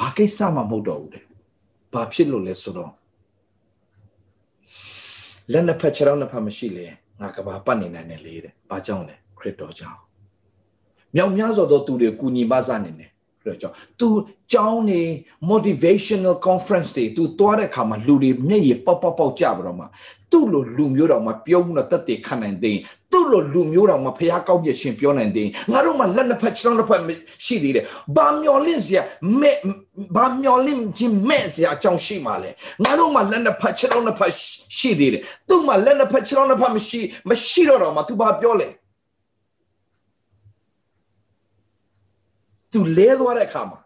[0.00, 1.24] ဘာကိစ္စမှမဟုတ်တော့ဘူးတဲ့
[1.92, 2.92] ဘာဖြစ်လို့လဲဆိုတော့
[5.52, 6.86] လက်နှစ်ဖက်ခြေထောက်နှစ်ဖက်မရှိလေ
[7.20, 10.00] ငါကဘာပတ်နေနိုင်တယ်လေတဲ့ဘာကြောင့်လဲခရစ်တော်ကြောင့်
[11.14, 13.10] မြောက်များစွာသောသူတွေကူညီမဆနေတယ်
[13.43, 14.07] ပြောကြောင့် तू
[14.51, 15.01] ကျောင်းနေ
[15.51, 19.85] motivational conference တွေ तू သွားတဲ့အခါမှာလူတွေမျက်ရည်ပေါက်ပေါက်ပေါက်ကြပါတော့မှ
[20.31, 22.77] သူ့လိုလူမျိုးတော်မှာပြုံးမှုတော့တက်တည်ခံနိုင်တဲ့
[23.11, 27.01] သူ့လိုလူမျိုးတော်မှာဖျားကောက်ပြရှင်ပြောနိုင်တဲ့ငါတို့မှာလက်နှစ်ဖက်ခြေထောက်နှစ်ဖက်
[27.45, 29.01] ရှိသေးတယ်ဘာမျော်လင့်စရာ
[29.39, 29.57] မဲ့
[30.15, 32.49] ဘာမျော်လင့်ခြင်းမဲ့စရာအကြောင်းရှိမှလဲ
[32.83, 34.31] ငါတို့မှာလက်နှစ်ဖက်ခြေထောက်နှစ်ဖက်
[34.77, 38.67] ရှိသေးတယ်သူ့မှာလက်နှစ်ဖက်ခြေထောက်နှစ်ဖက်မရှိမရှိတော့တော့မှ तू ဘာပြောလဲ
[42.72, 43.80] သူလဲသွားတဲ့အခါမှာ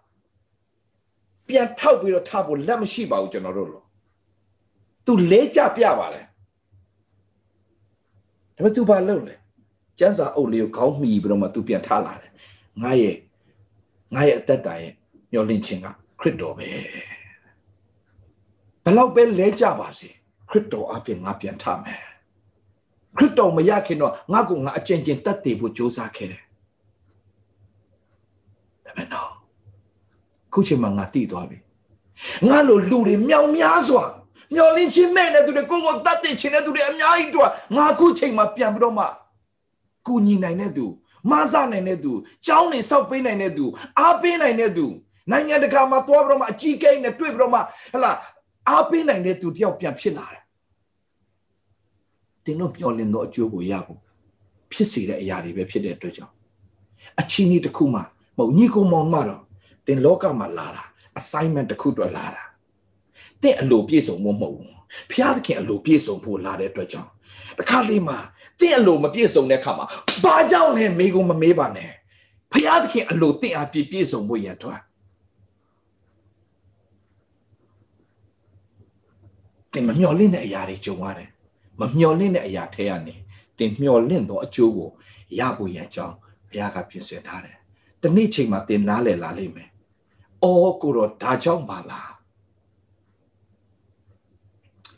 [1.48, 3.84] ပြန်ထောက်ပြီးတော့ထားဖို့လက်မရှိပါဘူးကျွန်တော်တို့လို့
[5.06, 6.24] သူလဲကြပြပါတယ်
[8.56, 9.34] ဒါပေမဲ့သူဘာလုပ်လဲ
[9.98, 12.32] ကျန်းစာအုပ်လေးကိုခေါင်းမှီပြီးတော့မှသူပြန်ထားလာတယ်
[12.82, 13.16] ငါရဲ့
[14.14, 14.92] ငါရဲ့အသက်တာရဲ့
[15.32, 15.86] မျောလင့်ခြင်းက
[16.20, 16.68] ခရစ်တော်ပဲ
[18.84, 20.08] ဘလောက်ပဲလဲကြပါစေ
[20.50, 22.00] ခရစ်တော်အပြင်ငါပြန်ထားမယ်
[23.16, 26.44] ခရစ်တော်မရခင်တော့ငါကငါအကျဉ်းချင်းတတ်တည်ဖို့ကြိုးစားခဲ့တယ်
[28.96, 29.30] မဲ့တော့
[30.54, 31.58] ခုချိန်မှာငါတည်သွားပြီ
[32.48, 34.04] ငါလိုလူတွေမြောင်များစွာ
[34.54, 39.04] မျောလင်းချင်းမဲ့တဲ့သူတွေကိုကိုတတ်တဲ့ချင်းတဲ့သူတွေအများကြီးတော့ငါခုချိန်မှာပြန်ပြီးတော့မှ
[40.06, 40.86] ကူညီနိုင်တဲ့သူ
[41.30, 42.12] မဆနိုင်တဲ့သူ
[42.46, 43.64] ကြောင်းနေဆောက်ပေးနိုင်တဲ့သူ
[44.00, 44.86] အားပေးနိုင်တဲ့သူ
[45.30, 47.60] နိုင်ငံတကာမှာသွားပြီးတော့မှအကြီးကိန်းနဲ့တွေ့ပြီးတော့မှ
[47.94, 48.12] ဟလာ
[48.70, 50.42] အားပေးနိုင်တဲ့သူတယောက်ပြန်ဖြစ်လာတယ်
[52.44, 54.00] တင်းတို့ပြောလင်းတော့အကျိုးကိုရဖို့
[54.72, 56.32] ဖြစ်စေတဲ့အရာတွေပဲဖြစ်တဲ့အတွက်ကြောင့်
[57.20, 58.02] အချင်းကြီးတစ်ခုမှမ
[58.36, 59.43] ဟုတ်ညီကိုမောင်မတော့
[59.86, 60.84] တင်လောကမှာလာတာ
[61.18, 62.44] assignment တစ်ခုတော့လာတာ
[63.42, 64.74] တင့်အလိုပြည့်စုံမှုမဟုတ်ဘူး
[65.10, 67.10] ဖျားသခင်အလိုပြည့်စုံဖို့လာတဲ့အတွက်ကြောင့်
[67.58, 68.18] တခါလေးမှာ
[68.60, 69.86] တင့်အလိုမပြည့်စုံတဲ့အခါမှာ
[70.22, 71.90] ဘာကြောင့်လဲမေကိုမမေးပါနဲ့
[72.52, 74.80] ဖျားသခင်အလိုတင့်အားပြည့်ပြည့်စုံဖို့ရန်ထွက်
[79.72, 81.30] တင်မမျော်လင့်တဲ့အရာတွေကြုံရတယ်
[81.80, 83.14] မမျော်လင့်တဲ့အရာထဲကနေ
[83.58, 84.90] တင်မျော်လင့်သောအကျိုးကို
[85.38, 86.16] ရဖို့ရန်ကြောင်း
[86.48, 87.58] ဘုရားကပြင်ဆင်ထားတယ်
[88.02, 89.68] တနေ့ချိန်မှာတင်နားလည်လာလိမ့်မယ်
[90.42, 92.12] အော်ကိုတော့ဒါကြောင့်ပါလား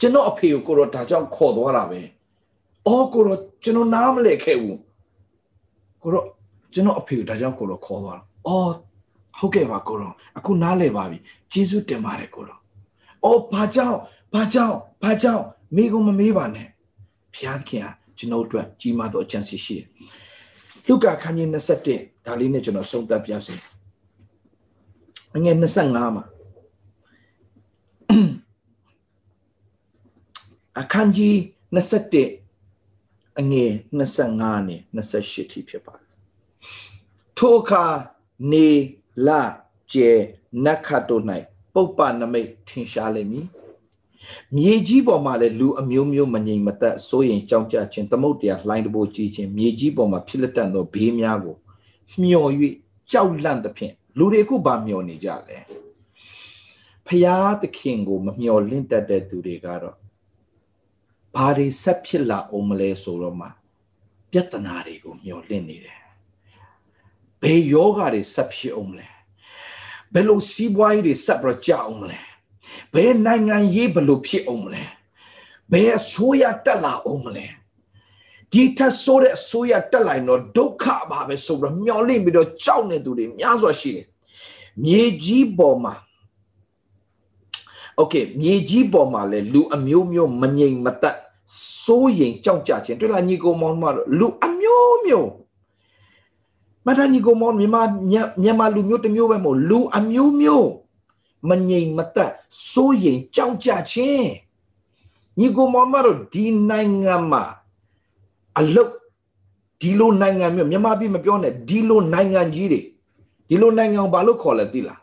[0.00, 2.00] ကျွန်တော်အဖေကိုကိုတော့ဒါကြောင့်ခေါ်သွားတာပဲ
[2.86, 4.78] အော်ကိုတော့ကျွန်တော်နားမလည်ခဲ့ဘူး
[6.02, 6.26] ကိုတော့
[6.74, 8.72] ကျွန်တော်အဖေကိုဒါကြောင့်ကိုတော့ခေါ်သွားတာအော်
[9.38, 11.18] ဟုတ်ကဲ့ပါကိုတော့အခုနားလည်ပါပြီ
[11.52, 12.60] ကျေးဇူးတင်ပါတယ်ကိုတော့
[13.24, 13.98] အော်ဘာကြောင့်
[14.34, 15.44] ဘာကြောင့်ဘာကြောင့်
[15.76, 16.68] မိကုံမမေးပါနဲ့
[17.34, 17.86] ဘုရားသခင်က
[18.18, 19.86] ကျွန်တော်တို့ကြီးမားသောအကြံစီရှိတယ်
[20.88, 21.48] လုကာခန်းကြီး
[21.88, 23.54] 21ဒါလေးနဲ့ကျွန်တော်ဆုံးသက်ပြစေ
[25.36, 26.24] အငယ်25မှာ
[30.80, 31.34] အခန်းကြီး
[32.56, 36.08] 21အငယ်25နဲ့28ထိဖြစ်ပါတယ်
[37.38, 37.84] ထိုအခါ
[38.52, 38.68] နေ
[39.26, 39.28] လ
[39.92, 40.10] ကျဲ
[40.64, 41.22] နတ်ခတ်တို့၌
[41.74, 43.46] ပုပ္ပနမိတ်ထင်ရှားလိမ့်မည်
[44.56, 51.56] မြေကြီးပေါ်မှာလည်းလူအမျိုးမျိုးမငြိမ်မသက်စိုးရင်ကြောက်ကြခြင်းသမုတ်တရားလှိုင်းတဘိုးကြီးခြင်းမြေကြီးပေါ်မှာဖြစ်လက်တန်သောဘေးများကို
[52.22, 52.50] မျော်၍
[53.10, 55.58] ကြောက်လန့်သဖြင့် လူတွေခုဘာမျော်နေကြလဲ
[57.06, 59.96] ဖျားသခင်ကိုမမျော်လင့်တတ်တဲ့သူတွေကတော့
[61.34, 63.48] ဘာတွေဆက်ဖြစ်လာအောင်မလဲဆိုတော့မှ
[64.30, 66.00] ပြဿနာတွေကိုမျော်လင့်နေတယ်
[67.42, 69.06] ဘယ်ယောဂါတွေဆက်ဖြစ်အောင်လဲ
[70.12, 72.20] ဘယ်လိုစီးပွားရေးတွေဆက်ပြကြအောင်လဲ
[72.94, 74.82] ဘယ်နိုင်ငံရေးဘယ်လိုဖြစ်အောင်လဲ
[75.72, 77.46] ဘယ်အစိုးရတက်လာအောင်မလဲ
[78.55, 84.05] ဒီထက်ဆိုးတဲ့အစိုးရတက်လာရင်တော့ဒုက္ခပါပဲဆိုတော့မျောလင့်ပြီးတော့ကြောက်နေသူတွေများစွာရှိတယ်
[84.83, 85.93] မြေကြီးပေါ်မှာ
[87.97, 91.17] โอเคမြေကြီးပေါ်မှာလဲလူအမျိုးမျိုးမငြိမ်မသက်
[91.83, 95.29] စိုးရင်ကြောက်ကြခြင်းတွေ့လားညီကိုမောင်မတို့လူအမျိုးမျိုး
[96.85, 97.83] မတညီကိုမောင်မြန်မာ
[98.41, 100.69] မြန်မာလူမျိုးတစ်မျိုးပဲမဟုတ်လူအမျိုးမျိုး
[101.49, 102.31] မငြိမ်မသက်
[102.71, 104.29] စိုးရင်ကြောက်ကြခြင်း
[105.39, 107.43] ညီကိုမောင်မတို့ဒီနိုင်ငံမှာ
[108.60, 108.92] အလုတ်
[109.82, 112.80] ဒီလိုနိုင်ငံမျိုးမြန်မာပြည်မပြောနဲ့ဒီလိုနိုင်ငံကြီးတွေ
[113.48, 115.00] ဒီလိုနိုင်ငံကိုဘာလို့ခေါ်လဲသိလား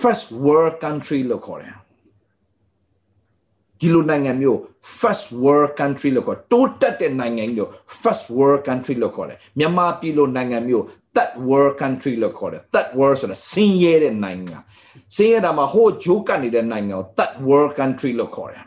[0.00, 1.74] first world country လို့ခေါ်တယ်
[3.80, 4.58] ဒီလိုနိုင်ငံမျိုး
[5.00, 7.70] first world country လို့ခေါ်တိုးတက်တဲ့နိုင်ငံမျိုး
[8.02, 10.84] first world country လို့ခေါ်တယ်မြန်မာပြည်လိုနိုင်ငံမျိုး
[11.16, 14.56] third world country လို့ခေါ်တယ် third world ဆိုတာဆင်းရဲတဲ့နိုင်ငံ
[15.16, 18.66] ဆင်းရဲတာမှာဟိုဂျိုးကတ်နေတဲ့နိုင်ငံကို third world country လို့ခေါ်တယ်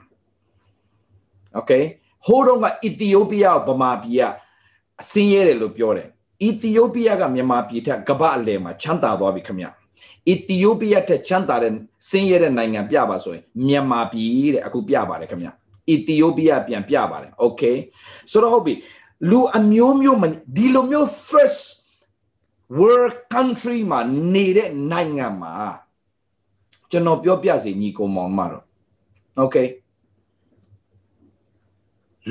[1.59, 1.83] okay
[2.25, 4.23] ဟိုတော့ကအီသီယိုးပီးယားကိုဗမာပြည်က
[5.01, 6.07] အဆင်းရဲတယ်လို့ပြောတယ်
[6.43, 9.65] အီသီယိုးပီးယားကမြန်မာပြည်ထက်ကမ္ဘာအလယ်မှာချမ်းသာသွားပြီခင်ဗျ
[10.29, 11.73] အီသီယိုးပီးယားထက်ချမ်းသာတဲ့
[12.09, 15.49] ဆင်းရဲတဲ့နိုင်ငံပြပါဆိုရင်မြန်မာပြည်တဲ့အခုပြပါတယ်ခင်ဗျ
[15.89, 17.75] အီသီယိုးပီးယားပြန်ပြပါတယ် okay
[18.31, 18.73] ဆိုတော့ဟုတ်ပြီ
[19.29, 20.19] လူအမျိုးမျိုး
[20.57, 21.63] ဒီလိုမျိုး first
[22.79, 23.99] world country မှာ
[24.33, 25.55] နေတဲ့နိုင်ငံမှာ
[26.90, 28.64] ကျွန်တော်ပြောပြစီညီကိုမောင်မတော့
[29.36, 29.56] โอเค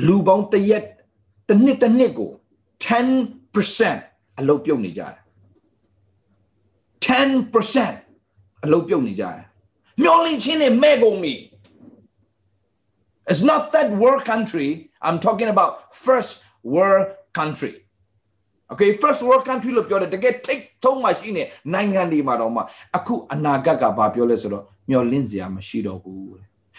[0.06, 0.84] လူပေါင်းတရက်
[1.48, 2.30] တစ်နှစ်တစ်နှစ်ကို
[2.84, 5.16] 10%အလုပ်ပြုတ်နေကြတယ်
[7.06, 9.40] 10%အလုပ်ပြုတ်နေကြတယ်
[10.02, 11.34] မျောလင့်ချင်းနဲ့မဲ့ကုန်ပြီ
[13.30, 14.68] It's not that world country
[15.06, 15.72] I'm talking about
[16.06, 16.32] first
[16.74, 17.06] world
[17.38, 17.72] country
[18.71, 22.61] Okay first world country လို့ပြောတယ်တကယ်ထိတ်ထုံးမှရှိနေနိုင်ငံတွေမှာတော့မှ
[22.97, 26.35] အခုအနာဂတ်ကဘာပြောလဲဆိုတော့မျောလင့်စရာမရှိတော့ဘူး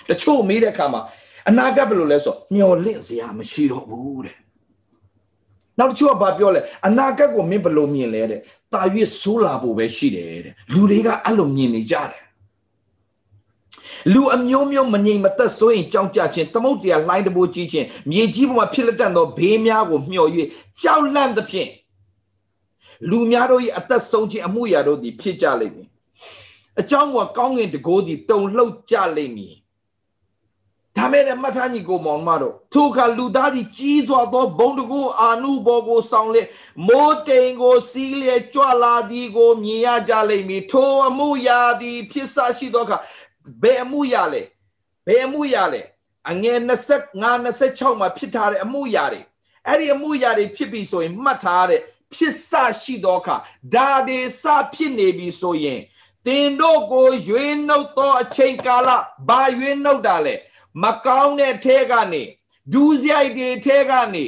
[0.08, 1.00] တချို့မေးတဲ့အခါမှာ
[1.48, 4.36] အနာဂတ်ဘယ်လိုလဲဆိုမျောလင့်စရာမရှိတော့ဘူးတဲ့
[5.78, 8.40] နောက်တစ်ချို့ကဘာပြောလဲအနာဂတ်ကိုမင်းဘယ်လိုမြင်လဲတဲ့
[8.72, 8.80] တာ၍
[9.20, 12.22] ဆိုးလာဖို့ပဲရှိတယ်တဲ့လူတွေကအဲ့လိုမြင်နေကြတယ်
[14.12, 20.30] လူအမျိုးမျိုးမငြိမ်မသက်ဆိုရင်ကြောက်ကြခြင်းသမုတ်တရားလှိုင်းတဘိုးကြီးခြင်းမြေကြီးပေါ်မှာဖြစ်လက်တန်သောဘေးများကိုမျှော်၍
[20.82, 21.68] ကြောက်လန့်သဖြင့်
[23.10, 25.88] လူများတို့၏အသက်ဆုံးခြင်းအမှုရာတို့သည်ဖြစ်ကြလိမ့်မည်
[26.80, 29.54] အကြောင်းကကောင်းငင်တကိုးသည်တုံလှုပ်ကြလိမ့်မည်
[30.96, 36.42] ဒါမဲ့လည်းမှတ်ထားညီကိုမောင်မတို့ထိုအခါလူသားသည်ကြီးစွာသောဘုံတကူအာနုဘောကိုဆောင်လေ
[36.88, 42.98] မိုးတိမ်ကိုစီးလျက်ကြွလာသည်ကိုမြင်ရကြလိမ့်မည်ထိုအမှုရာသည်ဖြစ်ဆရှိသောအခါ
[43.62, 44.42] ဘယ်အမှုရာလဲ
[45.06, 45.82] ဘယ်အမှုရာလဲ
[46.30, 49.20] အငယ်25 26မှာဖြစ်ထားတဲ့အမှုရာတွေ
[49.66, 51.80] အဲ့ဒီအမှုရာတွေဖြစ်ပြီဆိုရင်မှတ်ထားတဲ့
[52.14, 52.50] ဖြစ်ဆ
[52.82, 53.36] ရှိသောအခါ
[53.74, 54.44] ဒါတွေစ
[54.74, 55.80] ဖြစ်နေပြီဆိုရင်
[56.26, 58.88] တင်တို့ကိုရွေးနှုတ်သောအချိန်ကာလ
[59.28, 60.34] ဘာရွေးနှုတ်တာလဲ
[60.82, 62.22] မကောင်းတဲ့ထဲကနေ
[62.72, 64.24] ဒူးစရိုက်တွေထဲကနေ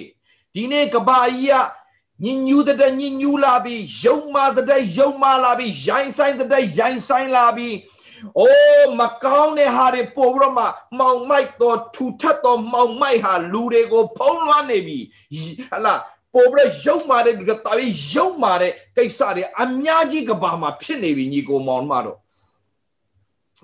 [0.55, 1.81] ဒီနေ့ကဘာကြီးက
[2.25, 7.75] ညညူတဲ့ညညူလာပြီးယုံမာတဲ့ယုံမာလာပြီးရိုင်းဆိုင်တဲ့ရိုင်းဆိုင်လာပြီး။
[8.39, 10.67] အိုးမကောင်းတဲ့ဟာတွေပို့ပြီးတော့မှ
[10.99, 14.99] မောင်မိုက်တော့ထူထပ်တော့မောင်မိုက်ဟာလူတွေကိုဖုံးလွှမ်းနေပြီ။
[15.71, 15.95] ဟလာ
[16.35, 22.19] ပို့ပြီးရုပ်မာတဲ့လူတွေတာပြီးရုပ်မာတဲ့ကိစ္စတွေအများကြီးကဘာမှာဖြစ်နေပြီညီကိုမောင်မတို့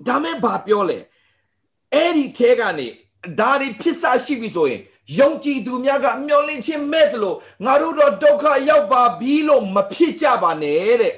[0.07, 0.97] ဒါမဲ့ဘာပြောလဲ
[1.93, 2.87] အဲ့ဒီထဲကနေ
[3.39, 4.81] ဒါတွေဖြစ်စားရှိပြီဆိုရင်
[5.19, 11.15] ယုံကြည်သူများကမျောလင့်ခြင်းမဲ့တယ်လို့ငါတို့တော့ဒုက္ခရောက်ပါပြီလို့မဖြစ်ကြပါနဲ့တဲ့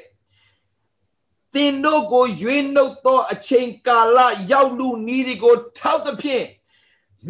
[1.54, 4.18] သင်တို့ကိုရွေးနှုတ်သောအချိန်ကာလ
[4.52, 6.46] ရောက်လူနီးတွေကိုထောက်သဖြင့်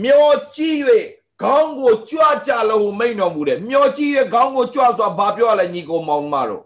[0.04, 0.80] မျောကြည့်၍
[1.42, 6.64] ခေါင်းကိုကြွကြလို့မိန်တော်မူတယ်မျောကြည့်၍ခေါင်းကိုကြွဆိုတာဘာပြောရလဲညီကိုမောင်မတို့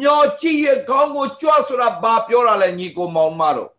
[0.00, 0.58] မျောကြည့်၍
[0.88, 3.70] ခေါင်းကိုကြွဆိုတာဘာပြောရလဲညီကိုမောင်မတို့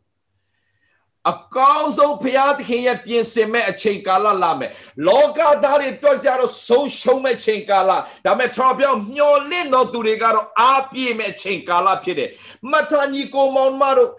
[1.31, 4.71] အကောင်းဆုံးဘုရားသခင်ရဲ့ပြင်ဆင်မဲ့အချိန်ကာလလာမယ်
[5.07, 7.91] လောကသားတွေတွေ့ကြတော့ဆုံးရှုံးမဲ့ချိန်ကာလ
[8.25, 12.29] ဒါမဲ့ထော်ပြောင်းမျောလင့်တော်သူတွေကတော့အားပြည့်မဲ့ချိန်ကာလဖြစ်တယ်
[12.71, 14.11] မထညီကိုမောင်မတို့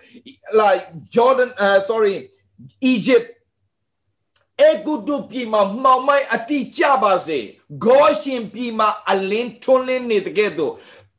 [0.60, 0.84] like
[1.14, 2.14] Jordan uh, sorry
[2.92, 3.26] Egypt
[4.60, 7.38] အေဂုတုပြည်မှာမှောင်မိုက်အတိကြပါစေ
[7.84, 10.72] ဂေါရှင်ပြည်မှာအလင်းထွန်းလင်းနေတဲ့ကဲ့သို့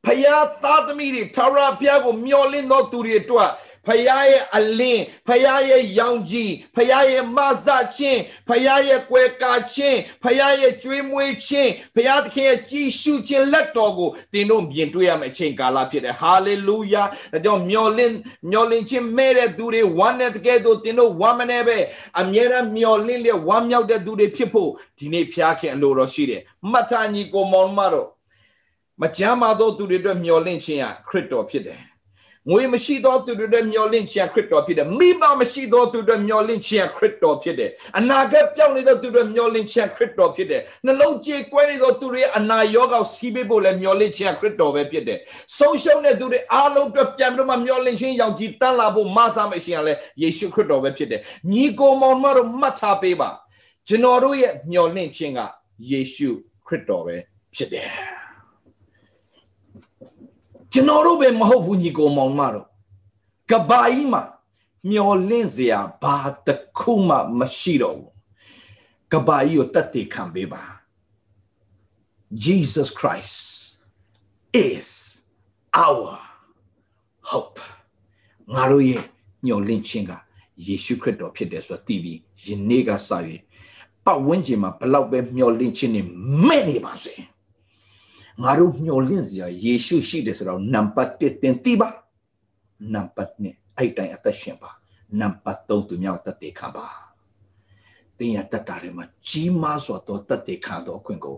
[0.06, 3.50] ဖယားသားသမီးတွေထာဝရဘုရားကိုမျှော်လင့်သောသူတွေအတွက်
[3.88, 18.14] ဖယားရဲ့အလင်းဖယားရဲ့ရောင်ကြီးဖယားရဲ့မဆခြင်းဖယားရဲ့ကွယ်ကာခြင်းဖယားရဲ့ကြွေးမွေးခြင်းဖယားသခင်ရဲ့ကြည်ရှုခြင်းလက်တော်ကိုသင်တို့မြင်တွေ့ရမယ့်အချိန်ကာလဖြစ်တယ်ဟာလေလုယာဒါကြောင့်မျော်လင့်
[18.52, 21.78] မျော်လင့်ခြင်းမဲ့တဲ့သူတွေဝမ်းနဲ့တကယ်တော့သင်တို့ဝမ်းမနေပဲ
[22.20, 28.08] အမြဲတမ်းမျော်လင့်လျက်ဝမ်းမြောက်တဲ့သူတွေဖြစ်ဖို့ဒီနေ့ဖျားခင်အလိုတော်ရှိတယ်မတ်တာညီကိုမောင်မတော်
[29.02, 31.80] မကြမ်းပါသောသူတွေအတွက်မျော်လင့်ခြင်းဟာခရစ်တော်ဖြစ်တယ်
[32.52, 45.20] ငွေမရှိသောသူတွေအတွက်မျော်လင့်ခြင်းခရစ်တော်ဖြစ်တယ်မိဘမရှိသောသူတွေမျော်လင့်ခြင်းခရစ်တော်ဖြစ်တယ်အနာဂတ်ပြောင်းနေသောသူတွေမျော်လင့်ခြင်းခရစ်တော်ဖြစ်တယ်နှလုံးကြေကွဲနေသောသူတွေအနာရောဂါစီးပေးဖို့လည်းမျော်လင့်ခြင်းခရစ်တော်ပဲဖြစ်တယ်
[45.58, 53.30] ဆုံးရှုံးတဲ့သူတွေအားလုံးအတွက်ပြန်ပြီးတော့မှမျော်လင့်ခြင်းရောင်ကြီးတန်းလာဖို့မဆာမရှိရင်လည်းယေရှုခရစ်တော်ပဲဖြစ်တယ်ညီကိုမောင်မတို့မှတ်ထားပေးပါ
[53.88, 55.40] ကျွန်တော်တို့ရဲ့မျော်လင့်ခြင်းက
[55.92, 56.30] ယေရှု
[56.68, 57.16] ခရစ်တော်ပဲ
[57.56, 57.88] ဖြစ်တယ်
[60.78, 62.68] ကျွန်တော်တို့ပဲမဟုတ်ဘူးညီကိုမောင်မတို့
[63.52, 64.24] ကဘာကြီးမှာ
[64.90, 68.12] မျောလင့်စရာဘာတခုမှမရှိတော့ဘူး
[69.12, 70.64] ကဘာကြီးကိုတတ်သိခံပေးပါ
[72.46, 73.36] Jesus Christ
[74.72, 74.88] is
[75.86, 76.12] our
[77.32, 77.60] hope
[78.54, 79.04] ငါတို့ရဲ့
[79.46, 80.12] မျောလင့်ခြင်းက
[80.66, 83.10] ယေရှုခရစ်တော်ဖြစ်တယ်ဆိုတာသိပြီးယနေ့ကစ၍
[84.06, 86.06] ပတ်ဝန်းကျင်မှာဘလောက်ပဲမျောလင့်ခြင်းနဲ့
[86.48, 87.16] မဲ့နေပါစေ။
[88.44, 91.90] ငါတို့မျှော်လင့်စရာယေရှုရှိတယ်ဆိုတော့နံပါတ်1တင်သိပါ
[92.94, 94.72] နံပါတ်2အဲ့တိုင်းအသက်ရှင်ပါ
[95.20, 96.88] နံပါတ်3သူများအသက်တေခံပါ
[98.18, 101.38] တင်ရတတ်တာတွေမှာကြီးမားစွာသောတတ်တေခံသောအခွင့်ကို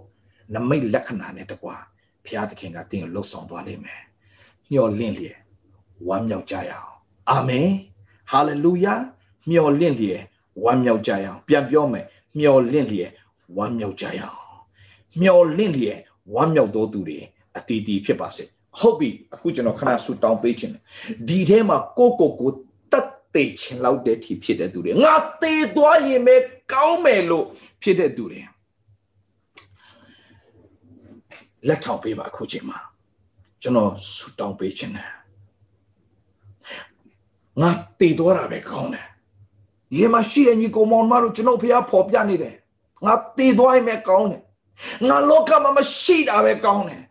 [0.53, 1.75] နမိတ်လက္ခဏာနဲ့တကွာ
[2.23, 4.03] ဘုရားသခင်ကတင်ကိုလှုပ်ဆောင်သွားလိမ့်မယ်
[4.71, 5.37] မျှော်လင့်လျက်
[6.07, 6.91] ဝမ်းမြောက်ကြရအောင်
[7.29, 7.69] အာမင်
[8.31, 8.95] ဟာလေလုယာ
[9.49, 10.21] မျှော်လင့်လျက်
[10.63, 12.05] ဝမ်းမြောက်ကြရအောင်ပြန်ပြောမယ်
[12.37, 13.11] မျှော်လင့်လျက်
[13.57, 14.39] ဝမ်းမြောက်ကြရအောင်
[15.21, 15.99] မျှော်လင့်လျက်
[16.33, 17.17] ဝမ်းမြောက်သောသူတွေ
[17.57, 18.43] အတီးတီးဖြစ်ပါစေ
[18.79, 20.73] ဟုတ်ပြီအခုကျွန်တော်ခဏဆူတောင်းပေးခြင်း
[21.27, 22.51] ဒီထဲမှာကိုကိုကို
[22.91, 26.35] တတ်သိခြင်းလောက်တဲ့ထိဖြစ်တဲ့သူတွေငါသေသွားရင်ပဲ
[26.73, 27.45] ကောင်းမယ်လို့
[27.81, 28.41] ဖြစ်တဲ့သူတွေ
[31.67, 32.79] လက်ထောက်ပေးပါအခုချိန်မှာ
[33.61, 35.11] ကျွန်တော်ဆူတောင်းပေးခြင်းတယ်
[37.61, 37.69] ငါ
[37.99, 39.07] တည်သွားတာပဲကောင်းတယ်
[39.91, 42.55] ဒီမှာရှိတဲ့ညီကောင်မောင်မတို့ကျွန်တော်ဖះပေါ်ပြနေတယ်
[43.05, 44.41] ငါတည်သွားရင်ပဲကောင်းတယ်
[45.07, 47.03] ငါလောကမှာမရှိတာပဲကောင်းတယ်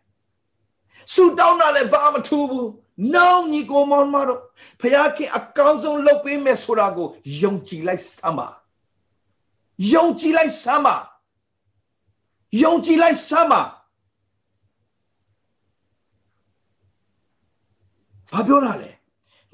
[1.12, 2.68] ဆူတောင်းတာလည်းဘာမှထူးဘူး
[3.14, 4.40] နောင်ညီကိုမောင်မတို့
[4.80, 4.82] ဖ
[5.16, 7.08] ခင်အကောင်းဆုံးလုပ်ပေးမယ်ဆိုတာကို
[7.40, 8.48] ယုံကြည်လိုက်စမ်းပါ
[9.94, 10.96] ယုံကြည်လိုက်စမ်းပါ
[12.62, 13.62] ယုံကြည်လိုက်စမ်းပါ
[18.32, 18.90] ဘာပြောတာလဲ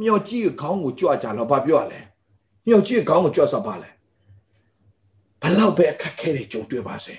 [0.00, 2.00] မျောကြည့်ခေါင်းကိုကြွကြတော့ဘာပြောရလဲ
[2.66, 3.90] မျောကြည့်ခေါင်းကိုကြွဆိုပါလဲ
[5.40, 7.14] ဘလောက်ပဲအခက်ခဲတွေကြုံတွေ့ပါစေ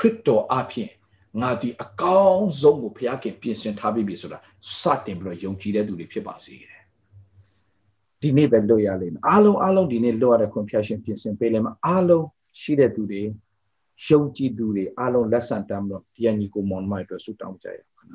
[0.00, 0.90] ခရစ်တော်အဖြစ်
[1.40, 4.38] ငါဒီအကောင်းဆုံးကိုဘုရားခင်ပြင်ဆင်ထားပြီးပြီဆိုတာ
[4.80, 6.80] စတင်ပြီးတော့ယုံကြည်တဲ့သူတွေဖြစ်ပါစေတဲ့
[8.22, 12.26] ဒီနေ့ပဲလွတ်ရလိမ့်မယ်အားလုံးအားလုံးဒီနေ့လွတ်ရတဲ့ခွင့်ဖျားရှင်ပြင်ဆင်ပေးလိမ့်မယ်အားလုံး
[12.60, 13.22] ရှိတဲ့သူတွေ
[14.08, 18.08] ယုံကြည်သူတွေအားလုံးလက်ဆန်တမ်းတော့ဒီအညီကိုမောင်မိုက်အတွက်ဆုတောင်းကြရအောင်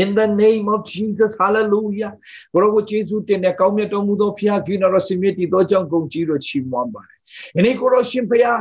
[0.00, 2.12] In the name of Jesus hallelujah
[2.52, 7.18] ဘုရားကိုယေရှုတင်တဲ့ကောင်းမြတ်တော်မူသောဖခင်ကိနရစမြစ်တည်သောကြောင့်ဂုဏ်ကြီးတို့ချီးမွမ်းပါတယ်။
[7.56, 8.60] ယနေ့ကိုရောရှင်ဖခင်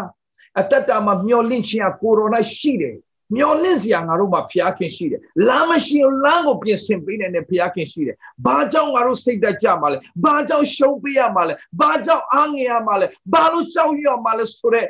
[0.59, 2.95] အတ္တမှာမျောလင့်ခြင်းကကိုရိုနာရှိတယ်
[3.35, 14.87] မျောလင့်စရာငါတို့မှာဖျားခင်ရှိတယ်လမ်းမရှိရင်လမ်းကိုပြင်ဆင်ပေးနိုင်တဲ့ဖျားခင်ရှိတယ်ဘာကြောင့်ငါတို့စိတ်တက်ကြမှာလဲဘာကြောင့်ရှုံးပေးရမှာလဲဘာကြောင့်အားငယ်ရမှာလဲဘာလို့ကြောက်ရွံ့မှာလဲဆိုတော့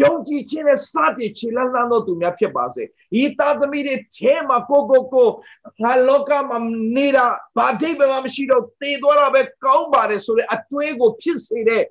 [0.00, 2.82] ယုံကြည်ခြင်းနဲ့စတင်ခြေလှမ်းလှမ်းသောသူများဖြစ်ပါစေ
[3.22, 5.28] ဤသားသမီးတွေထဲမှာကိုကိုကို
[5.82, 6.58] ငါလောကမှာ
[6.96, 7.26] နေတာ
[7.58, 11.84] ဘာဒိဗ္ဗမှမရှိတော့သေသွားတာပဲကောင်းပါတယ်ဆိုတဲ့အတွေးကိုဖြစ်စေတဲ့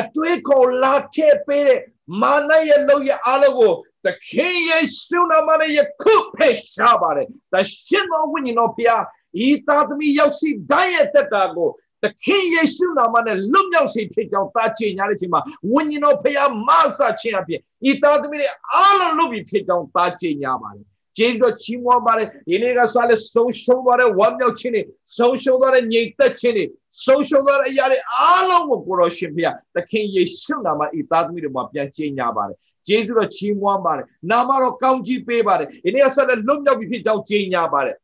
[0.00, 1.80] အတွေးကိုလာထည့်ပေးတဲ့
[2.20, 3.72] မာနရဲ့လောက်ရအားလုံးကို
[4.04, 9.02] သခင်ယေရှုနာမနဲ့ယခုဖေရှားပါတယ်။တရှင်တော်ဝိညာဉ်တော်ဖျား
[9.46, 11.70] ဤသားသမီးရောက်စီတိုင်းရဲ့တက်တာကို
[12.02, 15.40] သခင်ယေရှုနာမနဲ့လွတ်မြောက်စေဖြစ်ကြောင်းတာချေညာတဲ့အချိန်မှာ
[15.72, 20.86] ဝိညာဉ်တော်ဖျားမဆာခြင်းအပြင်ဤသားသမီးတွေအားလုံးလွတ်ပြီးဖြစ်ကြောင်းတာချေညာပါတယ်။
[21.16, 24.82] ကျေးဇူးတော်ချီးမွမ်းပါတယ်ဒီနေ့ကစားလဲဆုံးရှုံးသွားတဲ့ဝမ်းမြောက်ခြင်းတွေ
[25.16, 26.64] ဆုံးရှုံးသွားတဲ့ငြိမ်သက်ခြင်းတွေ
[27.04, 32.56] ဆုံးရှုံးသွားတဲ့အရာတွေအားလုံးကိုကိုတော်ရှင်ဖျားသခင်ယေရှုနာမဤသားသမီးတွေမှာပြန်ချေညာပါတယ်
[32.86, 37.96] ကျေးဇူးတော်ချီးမွမ်းပါတယ်နာမတော်ကောင်းကြီးပေးပါတယ်ဒီနေ့ဆက်လက်လွတ်မြောက်ပြီးဖြစ်ကြောင်းကြေညာပါတယ်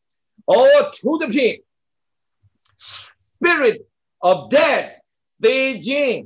[0.50, 1.54] အော်သူသဖြင့်
[2.88, 3.76] spirit
[4.28, 4.86] of death
[5.44, 5.56] သေ
[5.86, 6.16] ခြင်း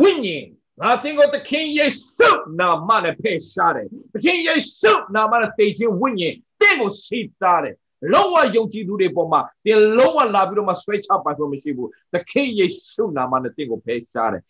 [0.00, 0.46] ဝိညာဉ်
[0.82, 7.74] ငါသင်ကိုသခင်ယေရှုနာမနဲ့ဖယ်ရှားတယ်သခင်ယေရှုနာမနဲ့သေခြင်းဝိညာဉ်တင့်ကိုရှိတာတယ်
[8.12, 14.42] လုံးဝယုံကြည်သူတွေပေါ်မှာတင်လုံးဝလာပြီးတော့မှဆွဲချပိုင်ဖို့မရှိဘူးသခင်ယေရှုနာမနဲ့တင့်ကိုဖယ်ရှားတယ်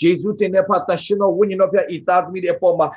[0.00, 2.88] ဂျေဇုတင်တဲ့ဖတ်တရှင်တော်ဝိညာဉ်တော်ဖျက်ဤသားသမီးတွေအပေါ်မှာ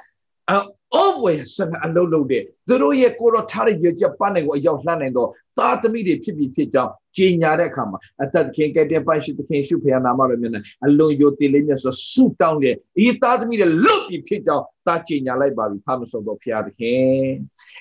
[0.96, 12.76] အောဝယ်ဆန်အလုံးလုံးတဲ့သူတို့ရဲ့ကိုရောထားတဲ့ရကြပန်းတွေကိုအရောက်လှမ်းနိုင်တော့သားသမီးတွေဖြစ်ပြီးဖြစ်ကြောင်းကြီးညာတဲ့အခါမှာအသက်ခင်ကဲတဲ့ပိုင်ရှိသခင်ရှုဖျားနာမတော်မြတ်နဲ့အလွန်ယိုတည်လေးမြတ်ဆိုဆုတောင်းတဲ့
[13.06, 17.30] ဤသားသမီးတွေလွတ်ပြီးဖြစ်ကြောင်းသားကြီးညာလိုက်ပါပြီဖာမဆုံးတော့ဖျားသခင်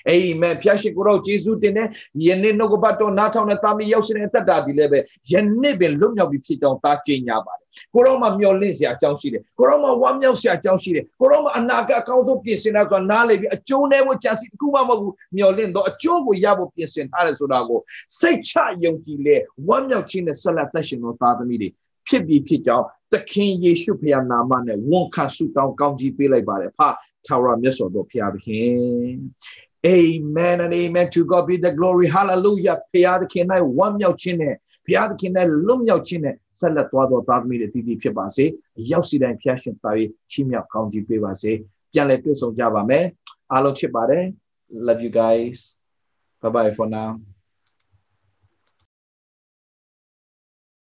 [0.07, 1.87] အေးမန်ဖျားရှိကိုတော့ဂျေဇုတင်တဲ့
[2.25, 4.99] ယနေ့နှုတ်ကပတ်တော်နားထောင်တဲ့သားမီးရောက်ရှင်တဲ့တက်တာဒီလည်းပဲ
[5.31, 17.79] ယနေ့ပင်လွတ်မြောက်ပြီးဖြစ်ကြောင်းသားကြီးညာပါတယ် ကိုရောမှမျော်လင့်စရာအကြောင်းရှိတယ်ကိုရောမှဝမ်းမြောက်စရာအကြောင်းရှိတယ်ကိုရောမှအနာဂတ်အကောင်းဆုံးပြင်ဆင်တာဆိုတာနားလေပြီးအကျိုးနဲ့ဖို့ကြံစီတစ်ခုမှမဟုတ်ဘူးမျော်လင့်တော့အကျိုးကိုရဖို့ပြင်ဆင်ထားတယ်ဆိုတာကို
[18.19, 18.53] စိတ်ချ
[18.83, 19.35] ယုံကြည်လေ
[19.67, 21.69] ဝမ်းမြောက်ခြင်းနဲ့ဆက်လက်သက်ရှင်သောသားသမီးတွေ
[22.07, 26.79] ဖြစ်ပြီးဖြစ်ကြောင်းသခင်ယေရှုဖခင်နာမနဲ့ဝန်ခံဆုတောင်းကောင်းကြီးပေးလိုက်ပါတယ်ဖ
[27.25, 29.17] ထာဝရမြတ်စွာဘုရားသခင်
[29.87, 33.45] Amen and amen to God be the glory hallelujah ဖခင်သခင်၌
[33.77, 34.55] ဝမ်းမြောက်ခြင်းနဲ့
[34.89, 35.33] ဖခင်သခင်၌
[35.67, 38.45] လွတ်မြောက်ခြင်းနဲ့ဆက်လက်သွားသောသားသမီးတွေတည်တည်ဖြစ်ပါစေ
[38.91, 41.51] ရောက်စီတိုင်းဖခင်ရှင်သားရေးချီးမြှောက်ကောင်းကြီးပေးပါစေ
[41.93, 43.05] ပြန်လည်တွေ့ဆုံကြပါမယ်
[43.51, 44.25] အားလုံးချစ်ပါတယ်
[44.87, 45.57] love you guys
[46.41, 47.09] bye bye for now